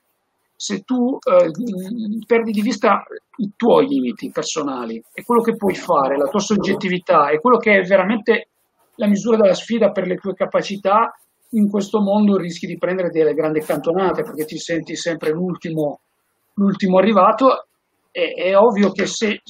[0.55, 1.51] se tu eh,
[2.25, 3.03] perdi di vista
[3.37, 7.79] i tuoi limiti personali e quello che puoi fare, la tua soggettività e quello che
[7.79, 8.47] è veramente
[8.95, 11.13] la misura della sfida per le tue capacità,
[11.49, 15.99] in questo mondo rischi di prendere delle grandi cantonate perché ti senti sempre l'ultimo,
[16.53, 17.67] l'ultimo arrivato
[18.13, 19.41] è, è ovvio che se, eh,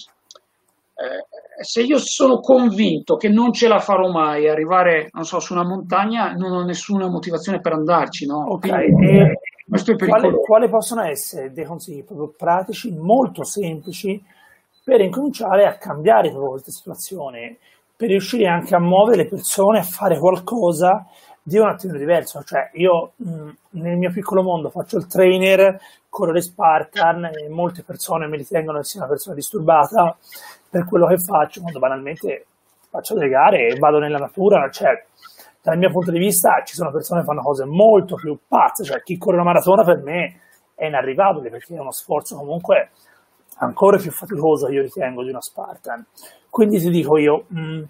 [1.61, 5.67] se, io sono convinto che non ce la farò mai arrivare, non so, su una
[5.67, 8.45] montagna, non ho nessuna motivazione per andarci, no?
[8.47, 9.33] Ok, e
[9.67, 14.21] questo è quali, quali possono essere dei consigli proprio pratici, molto semplici,
[14.83, 17.57] per incominciare a cambiare proprio questa situazione,
[17.95, 21.05] per riuscire anche a muovere le persone a fare qualcosa
[21.41, 22.41] di un attimo diverso.
[22.43, 25.77] Cioè, io mh, nel mio piccolo mondo faccio il trainer,
[26.13, 30.15] corro le Spartan e molte persone mi ritengono che sia una persona disturbata
[30.69, 32.45] per quello che faccio, quando banalmente
[32.87, 34.91] faccio delle gare e vado nella natura, cioè
[35.59, 39.01] dal mio punto di vista ci sono persone che fanno cose molto più pazze, cioè
[39.01, 40.39] chi corre una maratona per me
[40.75, 42.91] è inarrivabile perché è uno sforzo comunque
[43.57, 46.05] ancora più faticoso io ritengo di una Spartan.
[46.47, 47.83] Quindi ti dico io, mh,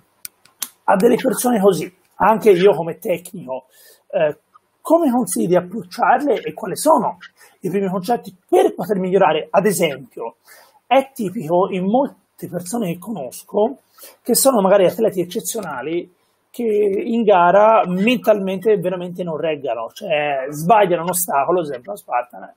[0.85, 3.65] a delle persone così, anche io come tecnico,
[4.11, 4.37] eh,
[4.79, 7.17] come consigli di approcciarle e quali sono
[7.63, 9.47] i primi concetti per poter migliorare?
[9.49, 10.37] Ad esempio,
[10.85, 13.79] è tipico in molte persone che conosco
[14.21, 16.13] che sono magari atleti eccezionali
[16.49, 22.53] che in gara mentalmente veramente non reggano, cioè sbagliano un ostacolo, ad esempio la Spartan,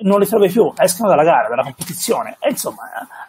[0.00, 2.36] non li trovi più, escono dalla gara, dalla competizione.
[2.38, 2.82] E insomma,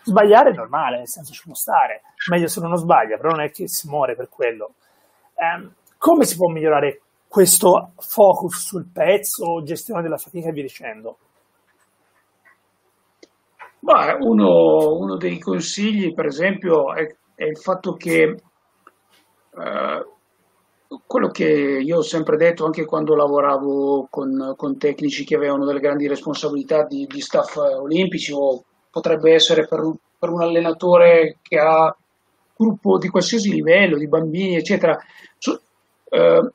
[0.03, 3.51] sbagliare è normale, nel senso ci può stare, meglio se uno sbaglia, però non è
[3.51, 4.73] che si muore per quello.
[5.35, 11.17] Eh, come si può migliorare questo focus sul pezzo, gestione della fatica e via dicendo?
[13.79, 20.05] Beh, uno, uno, dei consigli, per esempio, è, è, il fatto che eh,
[21.05, 25.79] quello che io ho sempre detto anche quando lavoravo con, con tecnici che avevano delle
[25.79, 29.81] grandi responsabilità di, di staff olimpici o potrebbe essere per
[30.17, 31.95] per un allenatore che ha
[32.55, 34.97] gruppo di qualsiasi livello, di bambini, eccetera,
[35.37, 35.61] so,
[36.09, 36.51] eh,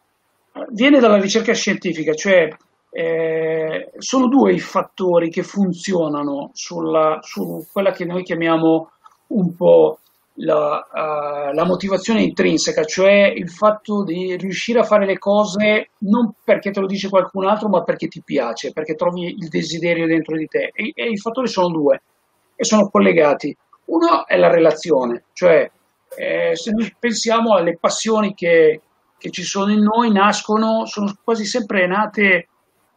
[0.70, 2.48] viene dalla ricerca scientifica, cioè
[2.90, 8.90] eh, sono due i fattori che funzionano sulla, su quella che noi chiamiamo
[9.28, 9.98] un po'
[10.36, 16.32] la, uh, la, motivazione intrinseca, cioè il fatto di riuscire a fare le cose non
[16.42, 20.36] perché te lo dice qualcun altro, ma perché ti piace, perché trovi il desiderio dentro
[20.36, 20.70] di te.
[20.74, 22.02] E, e i fattori sono due
[22.54, 23.54] e sono collegati.
[23.86, 25.70] Uno è la relazione, cioè
[26.16, 28.80] eh, se noi pensiamo alle passioni che,
[29.22, 32.48] che, ci sono in noi, nascono, sono quasi sempre nate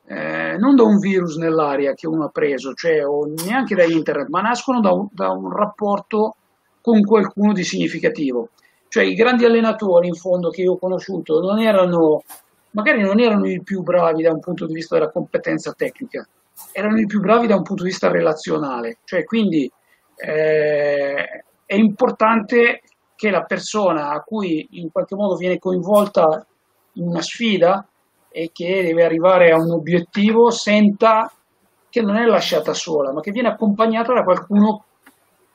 [0.08, 4.28] eh, non da un virus nell'aria che uno ha preso, cioè, o neanche da internet,
[4.30, 6.36] ma nascono da un, da un rapporto
[6.82, 8.50] con qualcuno di significativo.
[8.88, 12.24] Cioè i grandi allenatori in fondo che io ho conosciuto non erano,
[12.72, 16.28] magari non erano i più bravi da un punto di vista della competenza tecnica,
[16.72, 19.00] erano i più bravi da un punto di vista relazionale.
[19.04, 19.70] Cioè quindi
[20.16, 22.82] eh, è importante
[23.16, 26.46] che la persona a cui in qualche modo viene coinvolta
[26.94, 27.88] in una sfida
[28.30, 31.32] e che deve arrivare a un obiettivo senta
[31.90, 34.84] che non è lasciata sola, ma che viene accompagnata da qualcuno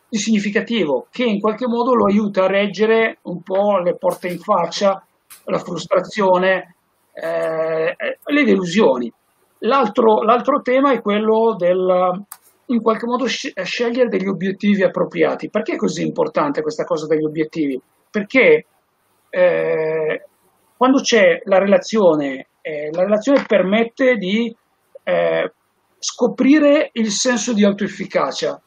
[0.09, 4.39] di significativo che in qualche modo lo aiuta a reggere un po' le porte in
[4.39, 5.05] faccia,
[5.45, 6.75] la frustrazione,
[7.13, 7.95] eh,
[8.25, 9.13] le delusioni.
[9.59, 12.25] L'altro, l'altro, tema è quello del
[12.71, 15.51] in qualche modo scegliere degli obiettivi appropriati.
[15.51, 17.81] Perché è così importante questa cosa degli obiettivi?
[18.11, 18.67] Perché
[19.29, 20.25] eh,
[20.77, 24.55] quando c'è la relazione, eh, la relazione permette di
[25.03, 25.53] eh,
[25.99, 28.61] scoprire il senso di autoefficacia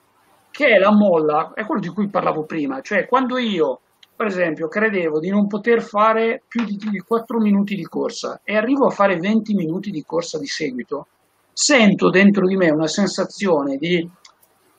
[0.51, 3.79] che è la molla, è quello di cui parlavo prima, cioè quando io,
[4.15, 8.85] per esempio, credevo di non poter fare più di 4 minuti di corsa e arrivo
[8.85, 11.07] a fare 20 minuti di corsa di seguito,
[11.53, 14.09] sento dentro di me una sensazione di,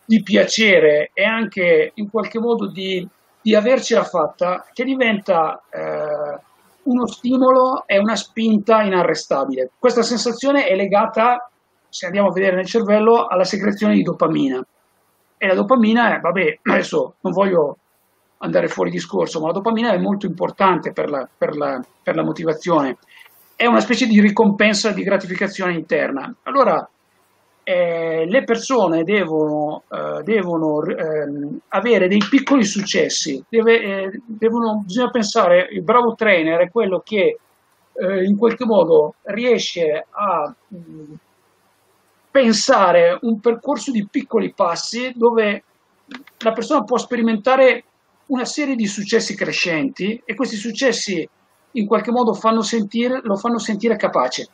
[0.04, 3.06] di piacere e anche in qualche modo di,
[3.40, 6.40] di avercela fatta che diventa eh,
[6.82, 9.70] uno stimolo e una spinta inarrestabile.
[9.78, 11.48] Questa sensazione è legata,
[11.88, 14.64] se andiamo a vedere nel cervello, alla secrezione di dopamina
[15.44, 17.78] e la dopamina, è, vabbè, adesso non voglio
[18.38, 22.24] andare fuori discorso, ma la dopamina è molto importante per la, per la, per la
[22.24, 22.98] motivazione.
[23.56, 26.34] È una specie di ricompensa di gratificazione interna.
[26.42, 26.88] Allora,
[27.62, 35.10] eh, le persone devono, eh, devono eh, avere dei piccoli successi, Deve, eh, devono, bisogna
[35.10, 37.38] pensare, il bravo trainer è quello che
[37.92, 41.14] eh, in qualche modo riesce a mh,
[42.30, 45.62] pensare un percorso di piccoli passi dove
[46.38, 47.84] la persona può sperimentare
[48.26, 51.26] una serie di successi crescenti e questi successi
[51.76, 54.48] in qualche modo fanno sentire, lo fanno sentire capace.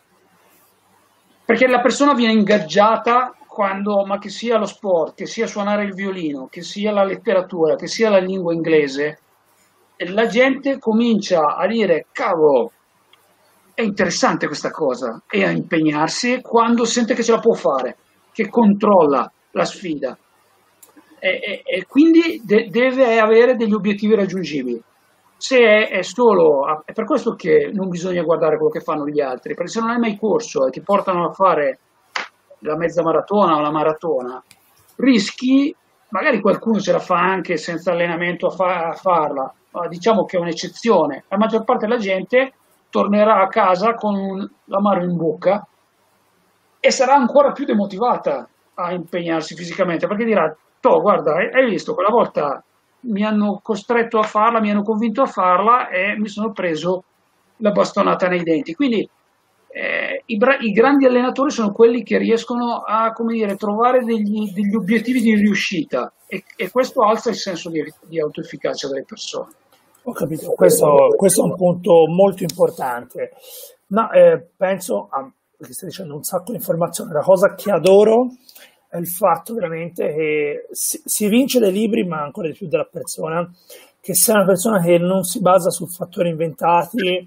[1.44, 5.94] Perché la persona viene ingaggiata quando, ma che sia lo sport, che sia suonare il
[5.94, 9.18] violino, che sia la letteratura, che sia la lingua inglese,
[9.96, 12.72] la gente comincia a dire, cavolo,
[13.74, 17.96] è interessante questa cosa e a impegnarsi quando sente che ce la può fare,
[18.32, 20.16] che controlla la sfida
[21.20, 24.82] e, e, e quindi de- deve avere degli obiettivi raggiungibili.
[25.40, 29.22] Se è, è solo, è per questo che non bisogna guardare quello che fanno gli
[29.22, 31.78] altri, perché se non hai mai corso e ti portano a fare
[32.58, 34.42] la mezza maratona o la maratona,
[34.96, 35.74] rischi,
[36.10, 40.36] magari qualcuno ce la fa anche senza allenamento a, fa- a farla, ma diciamo che
[40.36, 41.24] è un'eccezione.
[41.28, 42.52] La maggior parte della gente
[42.90, 45.66] tornerà a casa con l'amaro in bocca
[46.78, 52.10] e sarà ancora più demotivata a impegnarsi fisicamente perché dirà, to, guarda, hai visto, quella
[52.10, 52.62] volta
[53.02, 57.04] mi hanno costretto a farla, mi hanno convinto a farla e mi sono preso
[57.56, 58.74] la bastonata nei denti.
[58.74, 59.08] Quindi
[59.72, 65.20] eh, i, i, grandi allenatori sono quelli che riescono a dire, trovare degli, degli obiettivi
[65.20, 69.52] di riuscita e, e, questo alza il senso di, di autoefficacia delle persone.
[70.04, 73.32] Ho capito, questo, questo, è un punto molto importante.
[73.88, 77.12] No, eh, penso a, perché stai dicendo un sacco di informazioni.
[77.12, 78.28] La cosa che adoro
[78.90, 82.88] è il fatto veramente che si, si, vince dai libri, ma ancora di più dalla
[82.90, 83.48] persona,
[84.00, 87.24] che sia una persona che non si basa su fattori inventati,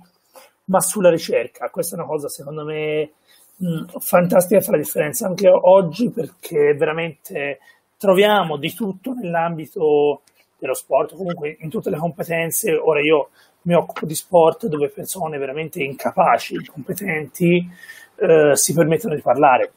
[0.66, 1.70] ma sulla ricerca.
[1.70, 3.12] Questa è una cosa, secondo me,
[3.56, 7.60] mh, fantastica e fa la differenza anche oggi perché veramente
[7.98, 10.24] troviamo di tutto nell'ambito
[10.58, 12.74] dello sport, comunque in tutte le competenze.
[12.76, 13.30] Ora io
[13.62, 17.66] mi occupo di sport dove persone veramente incapaci, incompetenti,
[18.18, 19.72] eh, si permettono di parlare.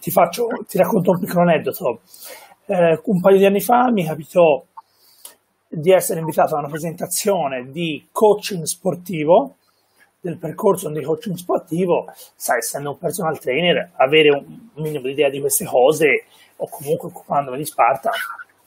[0.00, 2.00] Ti, faccio, ti racconto un piccolo aneddoto.
[2.66, 4.62] Eh, un paio di anni fa mi capitò
[5.68, 9.56] di essere invitato a una presentazione di coaching sportivo,
[10.20, 15.30] del percorso di coaching sportivo, sai, essendo un personal trainer, avere un minimo di idea
[15.30, 16.24] di queste cose
[16.56, 18.10] o comunque occupandomi di Sparta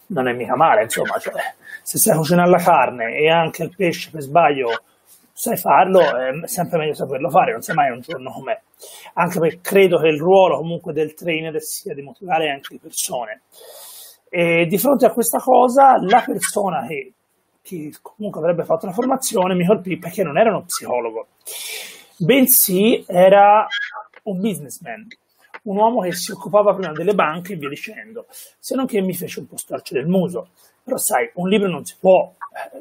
[0.07, 1.33] non è mica male, insomma, cioè,
[1.81, 4.81] se sai cucinare la carne e anche il pesce per sbaglio
[5.41, 8.61] sai farlo, è sempre meglio saperlo fare, non sai mai un giorno com'è.
[9.15, 13.41] Anche perché credo che il ruolo comunque del trainer sia di motivare anche le persone.
[14.29, 17.13] E di fronte a questa cosa, la persona che,
[17.63, 21.29] che comunque avrebbe fatto la formazione mi colpì perché non era uno psicologo,
[22.17, 23.65] bensì era
[24.25, 25.07] un businessman,
[25.63, 29.15] un uomo che si occupava prima delle banche e via dicendo, se non che mi
[29.15, 30.49] fece un po' storcere il muso.
[30.83, 32.31] Però sai, un libro non si può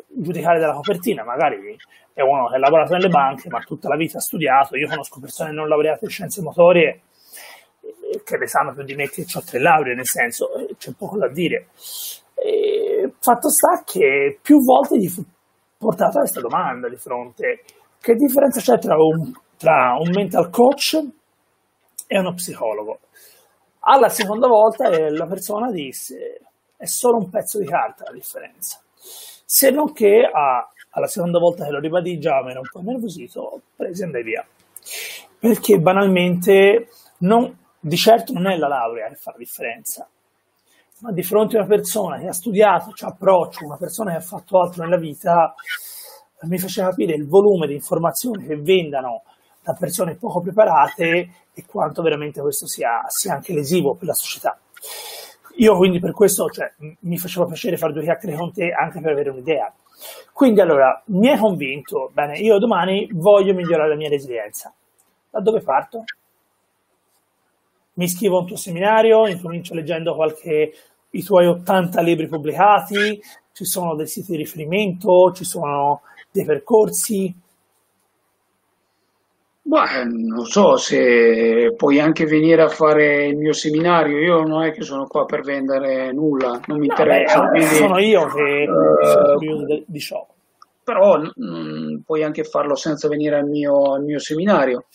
[0.08, 1.76] giudicare dalla copertina, magari
[2.12, 5.20] è uno che ha lavorato nelle banche ma tutta la vita ha studiato, io conosco
[5.20, 7.02] persone non laureate in scienze motorie
[7.80, 10.92] eh, che ne sanno più di me che ho tre lauree, nel senso eh, c'è
[10.96, 11.68] poco da dire.
[12.34, 15.22] E fatto sta che più volte gli fu
[15.78, 17.62] portata questa domanda di fronte,
[18.00, 20.98] che differenza c'è tra un, tra un mental coach
[22.06, 23.00] e uno psicologo?
[23.80, 26.40] Alla seconda volta la persona disse
[26.76, 28.80] è solo un pezzo di carta la differenza.
[29.52, 32.82] Se non che a, alla seconda volta che lo ribadì già mi ero un po'
[32.82, 34.46] nervosito, presi e andai via.
[35.40, 36.86] Perché banalmente
[37.18, 40.08] non, di certo non è la laurea che fa la differenza,
[41.00, 44.20] ma di fronte a una persona che ha studiato, c'ha approccio, una persona che ha
[44.20, 45.52] fatto altro nella vita,
[46.42, 49.24] mi faceva capire il volume di informazioni che vendano
[49.64, 54.56] da persone poco preparate e quanto veramente questo sia, sia anche lesivo per la società.
[55.60, 59.12] Io quindi per questo cioè, mi faceva piacere fare due chiacchiere con te anche per
[59.12, 59.72] avere un'idea.
[60.32, 64.72] Quindi allora, mi hai convinto, bene, io domani voglio migliorare la mia resilienza.
[65.28, 66.04] Da dove parto?
[67.94, 70.72] Mi iscrivo a un tuo seminario, incomincio leggendo qualche,
[71.10, 73.20] i tuoi 80 libri pubblicati,
[73.52, 76.00] ci sono dei siti di riferimento, ci sono
[76.30, 77.34] dei percorsi,
[79.62, 84.72] Beh, non so se puoi anche venire a fare il mio seminario, io non è
[84.72, 87.40] che sono qua per vendere nulla, non mi No, interessa.
[87.42, 88.66] beh, quindi, sono io che eh,
[89.06, 90.26] sono curioso di ciò.
[90.82, 94.86] però mm, puoi anche farlo senza venire al mio, al mio seminario.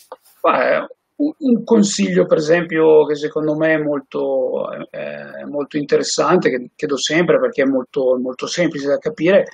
[0.42, 0.86] Beh,
[1.18, 6.88] un, un consiglio, per esempio, che secondo me è molto, eh, molto interessante, che, che
[6.88, 9.46] do sempre perché è molto, molto semplice da capire,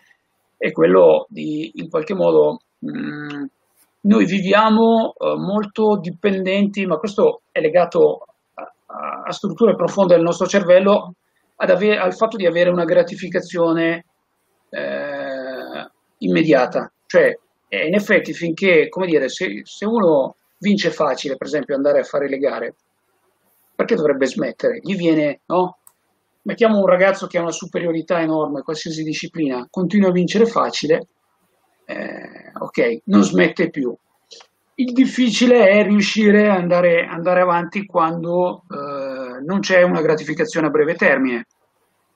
[0.57, 3.43] è quello di in qualche modo mh,
[4.01, 8.25] noi viviamo eh, molto dipendenti, ma questo è legato
[8.55, 11.13] a, a- strutture profonde del nostro cervello,
[11.57, 14.05] ave- al fatto di avere una gratificazione
[14.69, 15.89] eh,
[16.19, 16.91] immediata.
[17.05, 17.37] Cioè,
[17.67, 22.03] eh, in effetti, finché, come dire, se, se uno vince facile, per esempio, andare a
[22.03, 22.75] fare le gare,
[23.75, 24.79] perché dovrebbe smettere?
[24.81, 25.77] Gli viene, no?
[26.43, 31.07] Mettiamo un ragazzo che ha una superiorità enorme qualsiasi disciplina, continua a vincere facile,
[31.91, 33.95] eh, ok, non smette più.
[34.75, 40.69] Il difficile è riuscire a andare, andare avanti quando eh, non c'è una gratificazione a
[40.69, 41.45] breve termine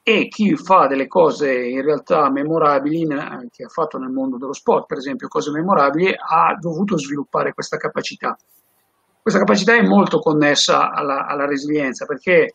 [0.07, 3.07] e chi fa delle cose in realtà memorabili,
[3.51, 7.77] che ha fatto nel mondo dello sport, per esempio, cose memorabili, ha dovuto sviluppare questa
[7.77, 8.37] capacità.
[9.19, 12.53] Questa capacità è molto connessa alla, alla resilienza perché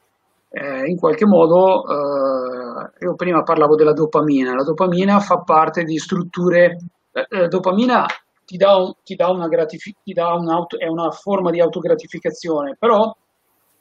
[0.49, 5.99] eh, in qualche modo, eh, io prima parlavo della dopamina, la dopamina fa parte di
[5.99, 6.77] strutture,
[7.13, 8.07] eh, dopamina
[8.45, 9.79] ti dà, un- ti dà una ti
[10.77, 13.15] è una forma di autogratificazione, però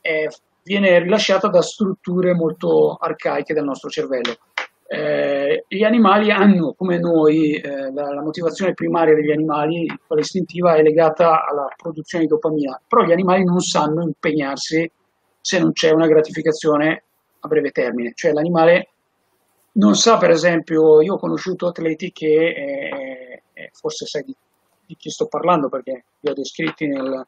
[0.01, 0.27] è-
[0.63, 4.35] viene rilasciata da strutture molto arcaiche del nostro cervello.
[4.91, 10.75] Eh, gli animali hanno, come noi, eh, la, la motivazione primaria degli animali, quella istintiva,
[10.75, 14.89] è legata alla produzione di dopamina, però gli animali non sanno impegnarsi
[15.41, 17.03] se non c'è una gratificazione
[17.41, 18.89] a breve termine, cioè l'animale
[19.73, 23.18] non sa, per esempio, io ho conosciuto atleti che, eh,
[23.59, 24.35] eh, forse sai di,
[24.85, 27.25] di chi sto parlando perché li ho descritti nel,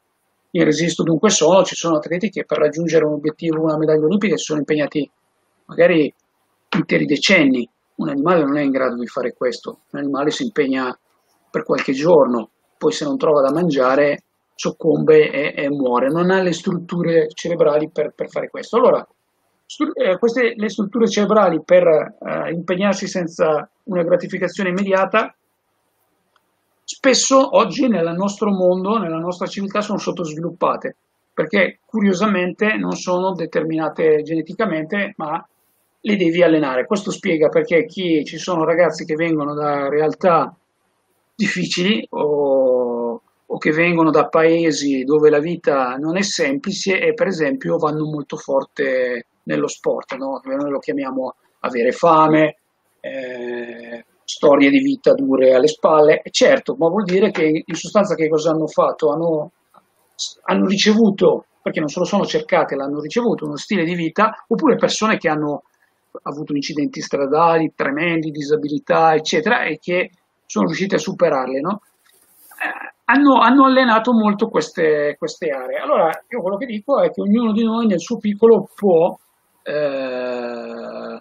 [0.54, 4.36] in Resisto Dunque Sono, ci sono atleti che per raggiungere un obiettivo, una medaglia olimpica,
[4.36, 5.08] si sono impegnati
[5.66, 6.12] magari
[6.76, 7.68] interi decenni.
[7.94, 10.98] Un animale non è in grado di fare questo, un animale si impegna
[11.50, 14.24] per qualche giorno, poi se non trova da mangiare
[14.54, 18.76] soccombe e, e muore, non ha le strutture cerebrali per, per fare questo.
[18.78, 19.06] Allora,
[19.94, 25.34] eh, queste, le strutture cerebrali per eh, impegnarsi senza una gratificazione immediata
[26.84, 30.96] spesso oggi nel nostro mondo, nella nostra civiltà, sono sottosviluppate
[31.34, 35.44] perché curiosamente non sono determinate geneticamente, ma
[36.00, 36.86] le devi allenare.
[36.86, 40.54] Questo spiega perché chi, ci sono ragazzi che vengono da realtà
[41.34, 47.28] difficili o, o che vengono da paesi dove la vita non è semplice e per
[47.28, 50.40] esempio vanno molto forte nello sport, no?
[50.44, 52.56] Noi lo chiamiamo avere fame,
[53.00, 53.61] eh,
[54.32, 58.50] storie di vita dure alle spalle, certo, ma vuol dire che in sostanza che cosa
[58.50, 59.10] hanno fatto?
[59.10, 59.50] Hanno,
[60.44, 64.76] hanno ricevuto, perché non se lo sono cercate, l'hanno ricevuto uno stile di vita, oppure
[64.76, 65.64] persone che hanno
[66.22, 70.10] avuto incidenti stradali tremendi, disabilità, eccetera, e che
[70.46, 71.82] sono riusciti a superarle, no?
[72.62, 75.78] Eh, hanno, hanno, allenato molto queste, queste, aree.
[75.78, 79.14] Allora, io quello che dico è che ognuno di noi nel suo piccolo può
[79.64, 81.20] eh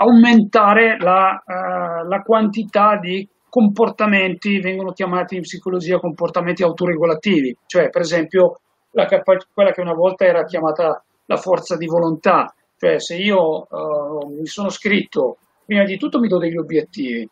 [0.00, 8.02] aumentare la, uh, la, quantità di comportamenti, vengono chiamati in psicologia comportamenti autoregolativi, cioè per
[8.02, 8.60] esempio
[8.92, 14.28] capa- quella che una volta era chiamata la forza di volontà, cioè se io uh,
[14.28, 17.28] mi sono scritto, prima di tutto mi do degli obiettivi,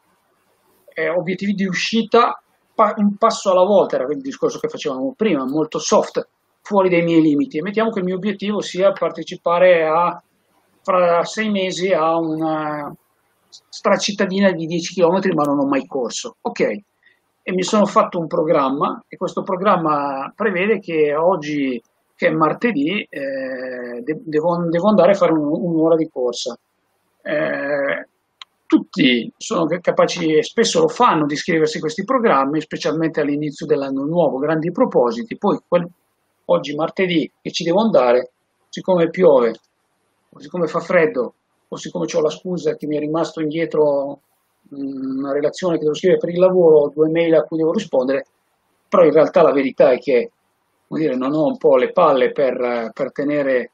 [0.95, 2.41] eh, obiettivi di uscita
[2.75, 6.27] pa- un passo alla volta, era il discorso che facevamo prima, molto soft,
[6.63, 7.59] fuori dai miei limiti.
[7.59, 10.23] E mettiamo che il mio obiettivo sia partecipare a,
[10.87, 12.95] fra sei mesi a una
[13.49, 16.37] stracittadina di 10 km, ma non ho mai corso.
[16.43, 21.83] Ok, e mi sono fatto un programma e questo programma prevede che oggi
[22.15, 26.57] che è martedì, eh, devo, devo, andare a fare un, un'ora di corsa.
[27.21, 28.09] Eh,
[28.65, 34.39] tutti sono capaci e spesso lo fanno di scriversi questi programmi, specialmente all'inizio dell'anno nuovo,
[34.39, 35.37] grandi propositi.
[35.37, 35.87] Poi quel,
[36.45, 38.31] oggi martedì che ci devo andare,
[38.69, 39.55] siccome piove,
[40.39, 41.35] siccome fa freddo,
[41.69, 44.21] o siccome ho la scusa che mi è rimasto indietro
[44.71, 48.27] una relazione che devo scrivere per il lavoro, due mail a cui devo rispondere,
[48.89, 50.31] però in realtà la verità è che
[50.89, 53.71] dire, non ho un po' le palle per, per tenere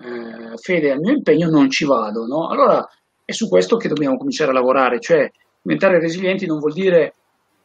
[0.00, 2.26] eh, fede al mio impegno, non ci vado.
[2.26, 2.48] No?
[2.48, 2.86] Allora
[3.24, 5.30] è su questo che dobbiamo cominciare a lavorare, cioè
[5.62, 7.14] diventare resilienti non vuol dire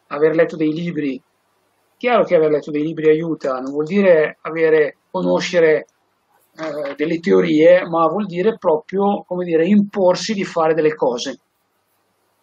[0.07, 1.21] aver letto dei libri,
[1.97, 5.85] chiaro che aver letto dei libri aiuta, non vuol dire avere, conoscere
[6.61, 11.39] eh, delle teorie, ma vuol dire proprio, come dire, imporsi di fare delle cose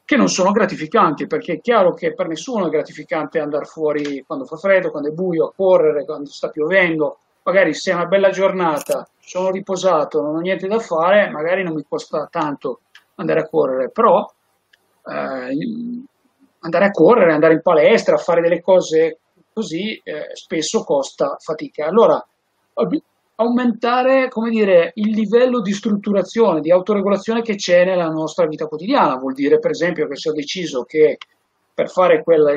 [0.09, 4.47] che non sono gratificanti, perché è chiaro che per nessuno è gratificante andare fuori quando
[4.47, 7.19] fa freddo, quando è buio, a correre, quando sta piovendo.
[7.43, 11.75] Magari se è una bella giornata, sono riposato, non ho niente da fare, magari non
[11.75, 12.81] mi costa tanto
[13.17, 14.27] andare a correre, però
[15.05, 15.59] eh,
[16.61, 19.19] andare a correre, andare in palestra, fare delle cose
[19.53, 21.85] così eh, spesso costa fatica.
[21.87, 22.27] Allora,
[23.41, 29.17] aumentare come dire, il livello di strutturazione, di autoregolazione che c'è nella nostra vita quotidiana.
[29.17, 31.19] Vuol dire, per esempio, che se ho deciso che
[31.73, 32.53] per fare quella,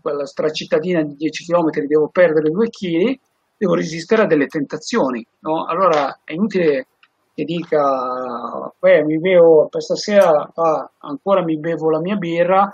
[0.00, 3.18] quella stracittadina di 10 km devo perdere 2 kg,
[3.56, 5.26] devo resistere a delle tentazioni.
[5.40, 5.64] No?
[5.64, 6.88] Allora è inutile
[7.34, 12.70] che dica, beh, mi bevo, per stasera ah, ancora mi bevo la mia birra,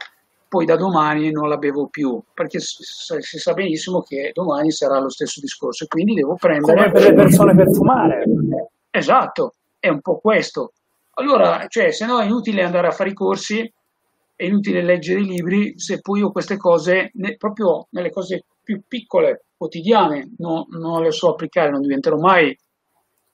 [0.53, 5.09] poi da domani non la bevo più, perché si sa benissimo che domani sarà lo
[5.09, 6.75] stesso discorso e quindi devo prendere...
[6.77, 8.25] Come per le persone per fumare.
[8.91, 10.75] Esatto, è un po' questo.
[11.15, 13.61] Allora, cioè, se no è inutile andare a fare i corsi,
[14.37, 18.83] è inutile leggere i libri, se poi io queste cose, ne, proprio nelle cose più
[18.87, 22.55] piccole, quotidiane, no, non le so applicare, non diventerò mai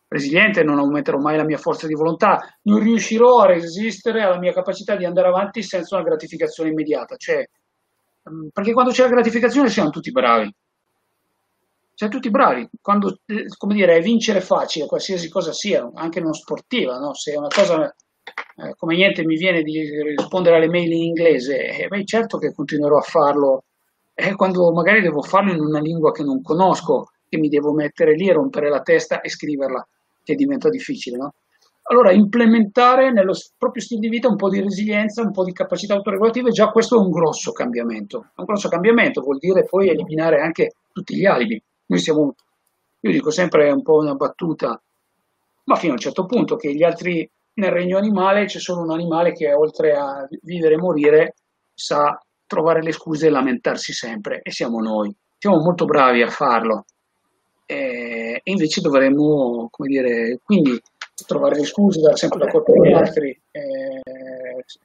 [0.09, 4.53] resiliente, non aumenterò mai la mia forza di volontà, non riuscirò a resistere alla mia
[4.53, 7.17] capacità di andare avanti senza una gratificazione immediata.
[7.17, 7.47] Cioè,
[8.31, 10.53] mm, perché quando c'è la gratificazione siamo tutti bravi.
[11.95, 12.69] Siamo tutti bravi.
[12.81, 17.13] Quando, eh, come dire, è vincere facile, qualsiasi cosa sia, anche non sportiva, no?
[17.15, 17.93] Se una cosa
[18.57, 19.81] eh, come niente mi viene di
[20.17, 23.65] rispondere alle mail in inglese, eh, beh, certo che continuerò a farlo.
[24.15, 28.15] Eh, quando magari devo farlo in una lingua che non conosco, che mi devo mettere
[28.15, 29.87] lì rompere la testa e scriverla
[30.29, 31.35] che diventa difficile, no?
[31.91, 35.95] Allora, implementare nello proprio stile di vita un po' di resilienza, un po' di capacità
[35.95, 38.27] autoregolative, già questo è un grosso cambiamento.
[38.37, 41.63] Un grosso cambiamento vuol dire poi eliminare anche tutti gli alibi.
[41.87, 42.35] Noi siamo,
[43.01, 44.79] io dico sempre un po' una battuta,
[45.65, 48.91] ma fino a un certo punto che gli altri, nel regno animale c'è solo un
[48.91, 51.35] animale che oltre a vivere e morire
[51.73, 55.15] sa trovare le scuse e lamentarsi sempre, e siamo noi.
[55.39, 56.85] Siamo molto bravi a farlo
[57.71, 60.81] e invece dovremmo, come dire, quindi
[61.27, 64.01] trovare le scuse, dare sempre la colpa agli altri, eh,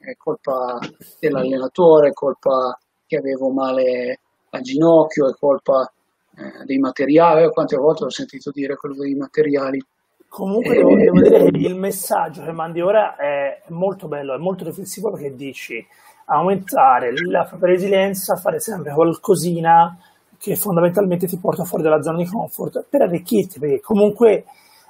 [0.00, 0.78] è colpa
[1.18, 4.20] dell'allenatore, è colpa che avevo male
[4.50, 5.90] al ginocchio, è colpa
[6.36, 9.82] eh, dei materiali, quante volte ho sentito dire quello dei materiali.
[10.28, 14.64] Comunque devo, devo, dire che il messaggio che mandi ora è molto bello, è molto
[14.64, 15.82] riflessivo perché dici
[16.26, 19.96] aumentare la propria resilienza, fare sempre qualcosina
[20.38, 24.44] che fondamentalmente ti porta fuori dalla zona di comfort per arricchirti, perché comunque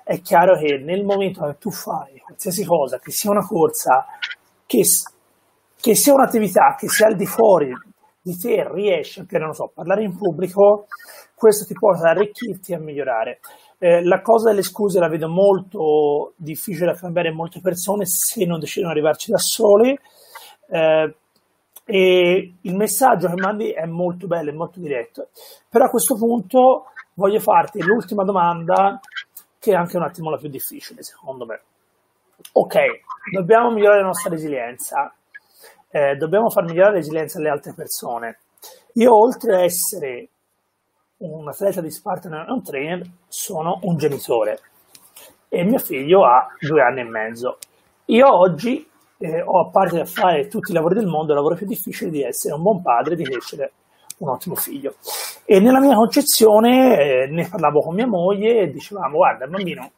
[0.05, 4.07] è chiaro che nel momento che tu fai qualsiasi cosa, che sia una corsa,
[4.67, 4.83] che,
[5.81, 7.73] che sia un'attività, che sia al di fuori
[8.21, 10.87] di te, riesci anche, non so, a parlare in pubblico,
[11.35, 13.41] questo ti porta ad arricchirti e a migliorare.
[13.79, 18.47] Eh, la cosa delle scuse la vedo molto difficile da cambiare in molte persone se
[18.47, 20.01] non decidono di arrivarci da sole.
[20.71, 21.15] Eh,
[21.85, 25.29] e il messaggio che mandi è molto bello, è molto diretto.
[25.69, 28.99] Però a questo punto voglio farti l'ultima domanda,
[29.59, 31.61] che è anche un attimo la più difficile, secondo me.
[32.53, 32.77] Ok,
[33.33, 35.15] dobbiamo migliorare la nostra resilienza,
[35.91, 38.39] eh, dobbiamo far migliorare la resilienza alle altre persone.
[38.95, 40.29] Io, oltre a essere
[41.19, 44.59] un atleta di Spartan e un trainer, sono un genitore
[45.55, 47.59] e mio figlio ha due anni e mezzo.
[48.07, 48.87] Io oggi
[49.19, 52.11] eh, ho a parte da fare tutti i lavori del mondo, il lavoro più difficile
[52.11, 53.73] di essere un buon padre, di crescere
[54.19, 54.95] un ottimo figlio.
[55.45, 59.91] E nella mia concezione eh, ne parlavo con mia moglie e dicevamo, guarda, bambino,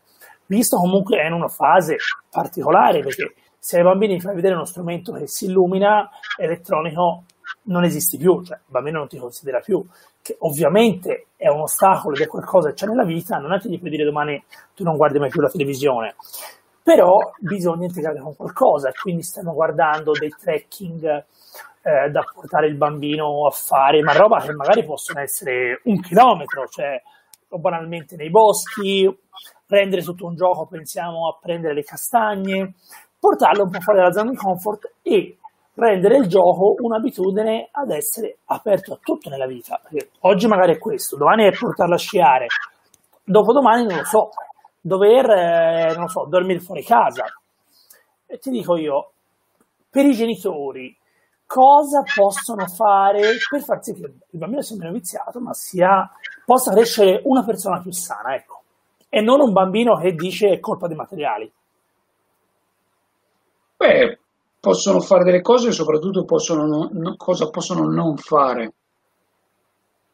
[0.47, 1.97] visto comunque è in una fase
[2.31, 6.09] particolare, perché se ai bambini fai vedere uno strumento che si illumina,
[6.39, 7.25] elettronico
[7.64, 9.85] non esiste più, cioè il bambino non ti considera più,
[10.23, 13.69] che ovviamente è un ostacolo ed è qualcosa che c'è nella vita, non è che
[13.69, 14.43] gli puoi dire domani
[14.75, 16.14] tu non guardi mai più la televisione,
[16.87, 21.05] però bisogna integrare con qualcosa, quindi stiamo guardando dei trekking
[21.82, 26.68] eh, da portare il bambino a fare, ma roba che magari possono essere un chilometro,
[26.68, 27.03] cioè
[27.49, 29.12] o banalmente nei boschi,
[29.66, 32.74] prendere tutto un gioco, pensiamo a prendere le castagne,
[33.18, 35.39] portarlo un po' fuori dalla zona di comfort e
[35.74, 39.80] rendere il gioco un'abitudine ad essere aperto a tutto nella vita.
[39.82, 42.47] Perché oggi magari è questo, domani è portarlo a sciare,
[43.24, 44.30] dopodomani non lo so,
[44.87, 47.24] dover, eh, non so, dormire fuori casa.
[48.24, 49.11] E ti dico io,
[49.91, 50.97] per i genitori,
[51.45, 53.20] cosa possono fare
[53.51, 56.09] per far sì che il bambino sia meno viziato, ma sia,
[56.45, 58.62] possa crescere una persona più sana, ecco.
[59.09, 61.53] E non un bambino che dice è colpa dei materiali.
[63.76, 64.18] Beh,
[64.61, 68.72] possono fare delle cose soprattutto possono non, no, cosa possono non fare.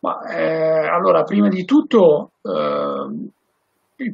[0.00, 3.30] Ma eh, allora, prima di tutto, eh,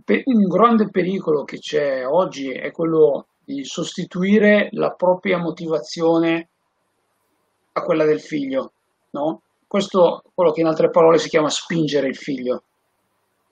[0.05, 6.49] pe- un grande pericolo che c'è oggi è quello di sostituire la propria motivazione
[7.73, 8.73] a quella del figlio,
[9.11, 9.43] no?
[9.67, 12.63] Questo è quello che in altre parole si chiama spingere il figlio.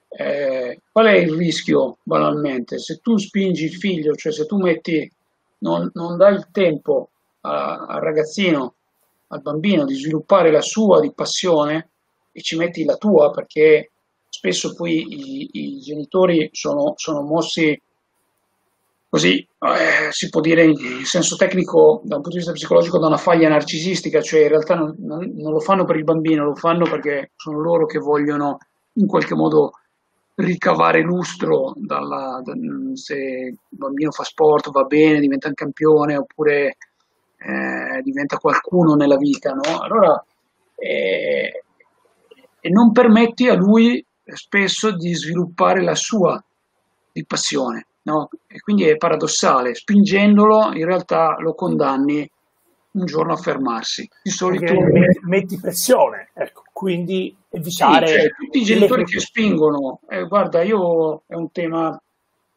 [0.09, 2.79] Eh, qual è il rischio banalmente?
[2.79, 5.11] Se tu spingi il figlio, cioè se tu metti,
[5.59, 7.11] non, non dai il tempo
[7.43, 8.75] a, al ragazzino,
[9.29, 11.91] al bambino di sviluppare la sua di passione
[12.33, 13.91] e ci metti la tua perché
[14.37, 17.81] spesso poi i, i genitori sono, sono, mossi
[19.09, 23.07] così, eh, si può dire in senso tecnico, da un punto di vista psicologico, da
[23.07, 26.85] una faglia narcisistica, cioè in realtà non, non, lo fanno per il bambino, lo fanno
[26.85, 28.59] perché sono loro che vogliono
[28.95, 29.71] in qualche modo
[30.35, 32.53] ricavare lustro dalla, da,
[32.93, 36.77] se il bambino fa sport, va bene, diventa un campione oppure
[37.39, 39.81] eh, diventa qualcuno nella vita, no?
[39.81, 40.23] Allora,
[40.75, 41.63] eh,
[42.67, 44.05] e non permetti a lui
[44.35, 46.43] spesso di sviluppare la sua
[47.13, 47.87] di passione.
[48.03, 48.29] No?
[48.47, 52.31] E quindi è paradossale, spingendolo in realtà lo condanni
[52.93, 54.09] un giorno a fermarsi.
[54.23, 54.75] Di solito
[55.27, 58.07] metti, pressione, ecco, quindi evitare...
[58.07, 62.01] Sì, cioè, tutti i genitori che spingono, eh, guarda, io è un tema,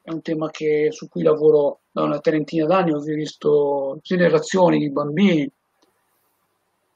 [0.02, 4.92] è un tema che, su cui lavoro da una trentina d'anni, ho visto generazioni di
[4.92, 5.52] bambini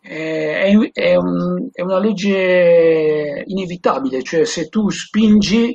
[0.04, 5.74] è, è, un, è, una legge inevitabile, cioè se tu spingi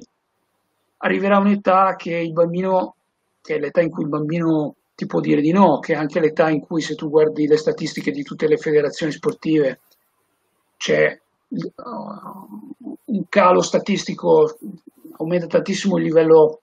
[0.98, 2.96] arriverà un'età che il bambino,
[3.40, 6.20] che è l'età in cui il bambino ti può dire di no, che è anche
[6.20, 9.80] l'età in cui se tu guardi le statistiche di tutte le federazioni sportive
[10.76, 11.18] c'è
[11.48, 14.58] uh, un calo statistico,
[15.16, 16.60] aumenta tantissimo il livello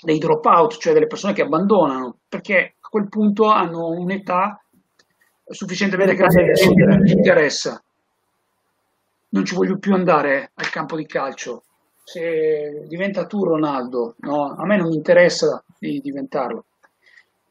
[0.00, 4.62] dei dropout, cioè delle persone che abbandonano, perché a quel punto hanno un'età
[5.50, 7.82] sufficientemente grande che non mi interessa.
[9.30, 11.62] Non ci voglio più andare al campo di calcio.
[12.02, 14.54] Se diventa tu Ronaldo, no?
[14.56, 16.64] a me non mi interessa di diventarlo.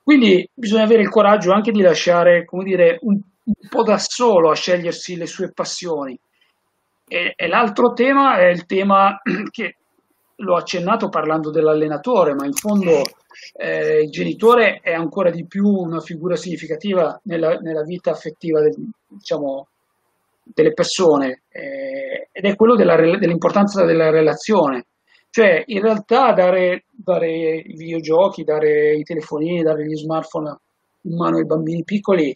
[0.04, 4.50] Quindi bisogna avere il coraggio anche di lasciare, come dire, un, un po' da solo
[4.50, 6.20] a scegliersi le sue passioni.
[7.08, 9.20] E, e l'altro tema è il tema
[9.52, 9.76] che
[10.40, 13.02] l'ho accennato parlando dell'allenatore, ma in fondo
[13.54, 18.76] eh, il genitore è ancora di più una figura significativa nella, nella vita affettiva del,
[19.08, 19.68] diciamo,
[20.44, 24.86] delle persone eh, ed è quello della, dell'importanza della relazione.
[25.30, 30.58] Cioè, in realtà dare, dare, i videogiochi, dare i telefonini, dare gli smartphone
[31.02, 32.36] in mano ai bambini piccoli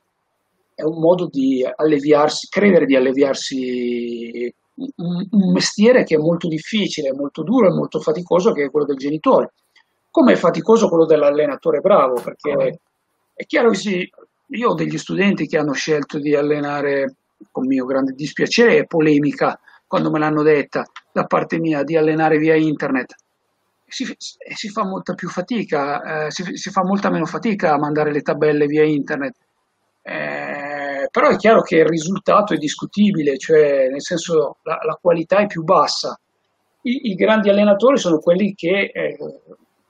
[0.75, 7.43] è un modo di alleviarsi, credere di alleviarsi un, mestiere che è molto difficile, molto
[7.43, 9.53] duro e molto faticoso, che è quello del genitore
[10.13, 12.81] come è faticoso quello dell'allenatore bravo, perché
[13.33, 14.11] è chiaro che sì,
[14.49, 17.15] io ho degli studenti che hanno scelto di allenare,
[17.49, 22.37] con mio grande dispiacere e polemica, quando me l'hanno detta da parte mia di allenare
[22.37, 23.15] via internet.
[23.87, 28.11] Si, si fa molta più fatica, eh, si, si, fa molta meno fatica a mandare
[28.11, 29.35] le tabelle via internet.
[30.03, 30.62] Eh,
[31.13, 35.45] però è chiaro che il risultato è discutibile, cioè nel senso la, la qualità è
[35.45, 36.19] più bassa.
[36.81, 39.15] I, I, grandi allenatori sono quelli che eh,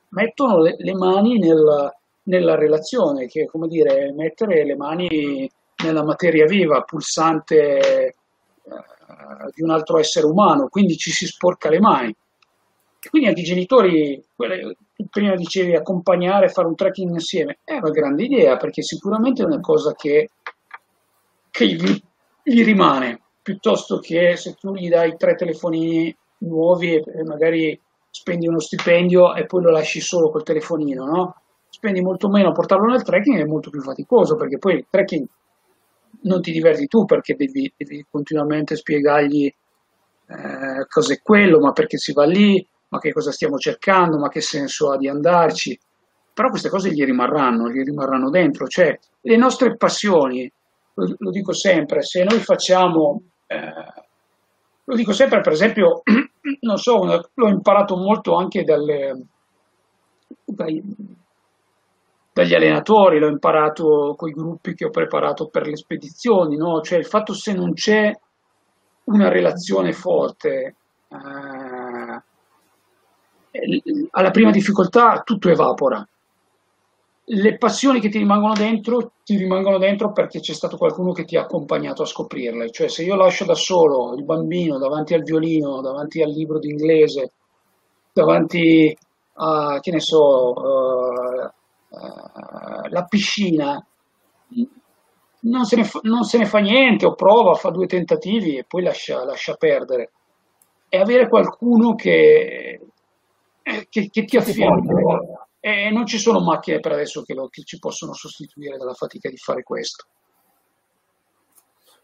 [0.10, 1.94] mettono le, le mani nel,
[2.24, 5.50] nella relazione, che è come dire mettere le mani
[5.82, 8.14] nella materia viva, pulsante eh,
[9.56, 12.14] di un altro essere umano, quindi ci si sporca le mani.
[13.10, 14.76] Quindi anche i genitori, quelle,
[15.10, 19.62] prima dicevi accompagnare, fare un trekking insieme, è una grande idea perché sicuramente è una
[19.62, 20.32] cosa che,
[21.54, 22.02] che gli,
[22.42, 27.80] gli rimane, piuttosto che se tu gli dai tre telefonini nuovi e magari
[28.10, 31.42] spendi uno stipendio e poi lo lasci solo col telefonino, no?
[31.70, 35.28] Spendi molto meno a portarlo nel trekking è molto più faticoso perché poi il trekking
[36.22, 42.14] non ti diverti tu perché devi, devi continuamente spiegargli eh, cos'è quello, ma perché si
[42.14, 45.78] va lì, ma che cosa stiamo cercando, ma che senso ha di andarci.
[46.34, 48.66] Però queste cose gli rimarranno, gli rimarranno dentro.
[48.66, 50.52] Cioè, le nostre passioni,
[50.94, 53.94] lo, lo dico sempre, se noi facciamo, eh,
[54.84, 56.02] lo dico sempre per esempio,
[56.62, 59.26] non so, l'ho imparato molto anche dalle,
[60.44, 60.82] dai,
[62.34, 66.82] dagli allenatori, l'ho imparato con i gruppi che ho preparato per le spedizioni, no?
[66.82, 68.12] cioè il fatto se non c'è
[69.06, 70.76] una relazione forte,
[71.08, 72.22] eh,
[74.12, 76.06] alla prima difficoltà tutto evapora.
[77.26, 81.38] Le passioni che ti rimangono dentro, ti rimangono dentro perché c'è stato qualcuno che ti
[81.38, 82.70] ha accompagnato a scoprirle.
[82.70, 87.32] Cioè se io lascio da solo il bambino davanti al violino, davanti al libro d'inglese,
[88.12, 88.96] davanti
[89.36, 91.46] a, che ne so, uh,
[91.90, 93.86] uh, la piscina,
[95.44, 98.84] non se, fa, non se, ne fa, niente o prova, fa due tentativi e poi
[98.84, 100.12] lascia, lascia perdere.
[100.90, 102.82] E avere qualcuno che,
[103.90, 104.94] che, che ti affianca.
[105.66, 109.30] E non ci sono macchine per adesso che, lo, che ci possono sostituire dalla fatica
[109.30, 110.06] di fare questo.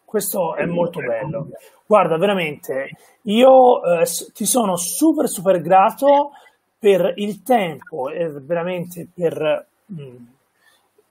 [0.05, 1.49] Questo è molto bello.
[1.86, 2.89] Guarda, veramente,
[3.24, 6.32] io eh, ti sono super, super grato
[6.80, 10.16] per il tempo e veramente per mh,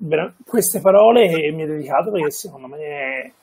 [0.07, 3.35] mm, queste parole che mi hai dedicato perché secondo me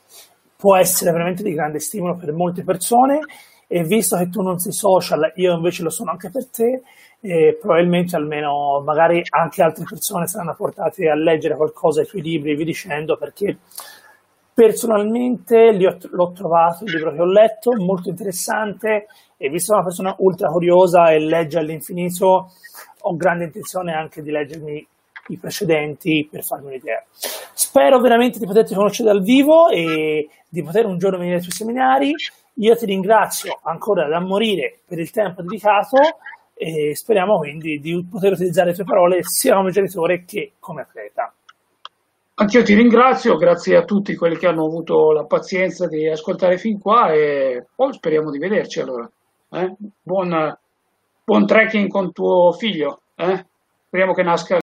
[0.57, 3.19] può essere veramente di grande stimolo per molte persone
[3.67, 6.81] e visto che tu non sei social, io invece lo sono anche per te,
[7.27, 12.55] e probabilmente almeno magari anche altre persone saranno portate a leggere qualcosa tuoi libri e
[12.55, 13.57] vi dicendo perché
[14.53, 19.07] personalmente ho, l'ho trovato il libro che ho letto molto interessante
[19.37, 22.51] e visto una persona ultra curiosa e legge all'infinito
[23.01, 24.87] ho grande intenzione anche di leggermi
[25.27, 27.03] i precedenti per farmi un'idea.
[27.53, 31.53] Spero veramente di poterti conoscere dal vivo e di poter un giorno venire ai tuoi
[31.53, 32.13] seminari.
[32.59, 35.97] Io ti ringrazio ancora da morire per il tempo dedicato
[36.57, 41.33] e speriamo quindi di poter utilizzare le tue parole sia come genitore che come atleta.
[42.37, 46.79] Anch'io ti ringrazio, grazie a tutti quelli che hanno avuto la pazienza di ascoltare fin
[46.79, 49.09] qua e poi speriamo di vederci allora.
[49.51, 49.75] Eh?
[50.01, 50.57] Buon,
[51.23, 53.45] buon trekking con tuo figlio, eh?
[53.87, 54.53] speriamo che nasca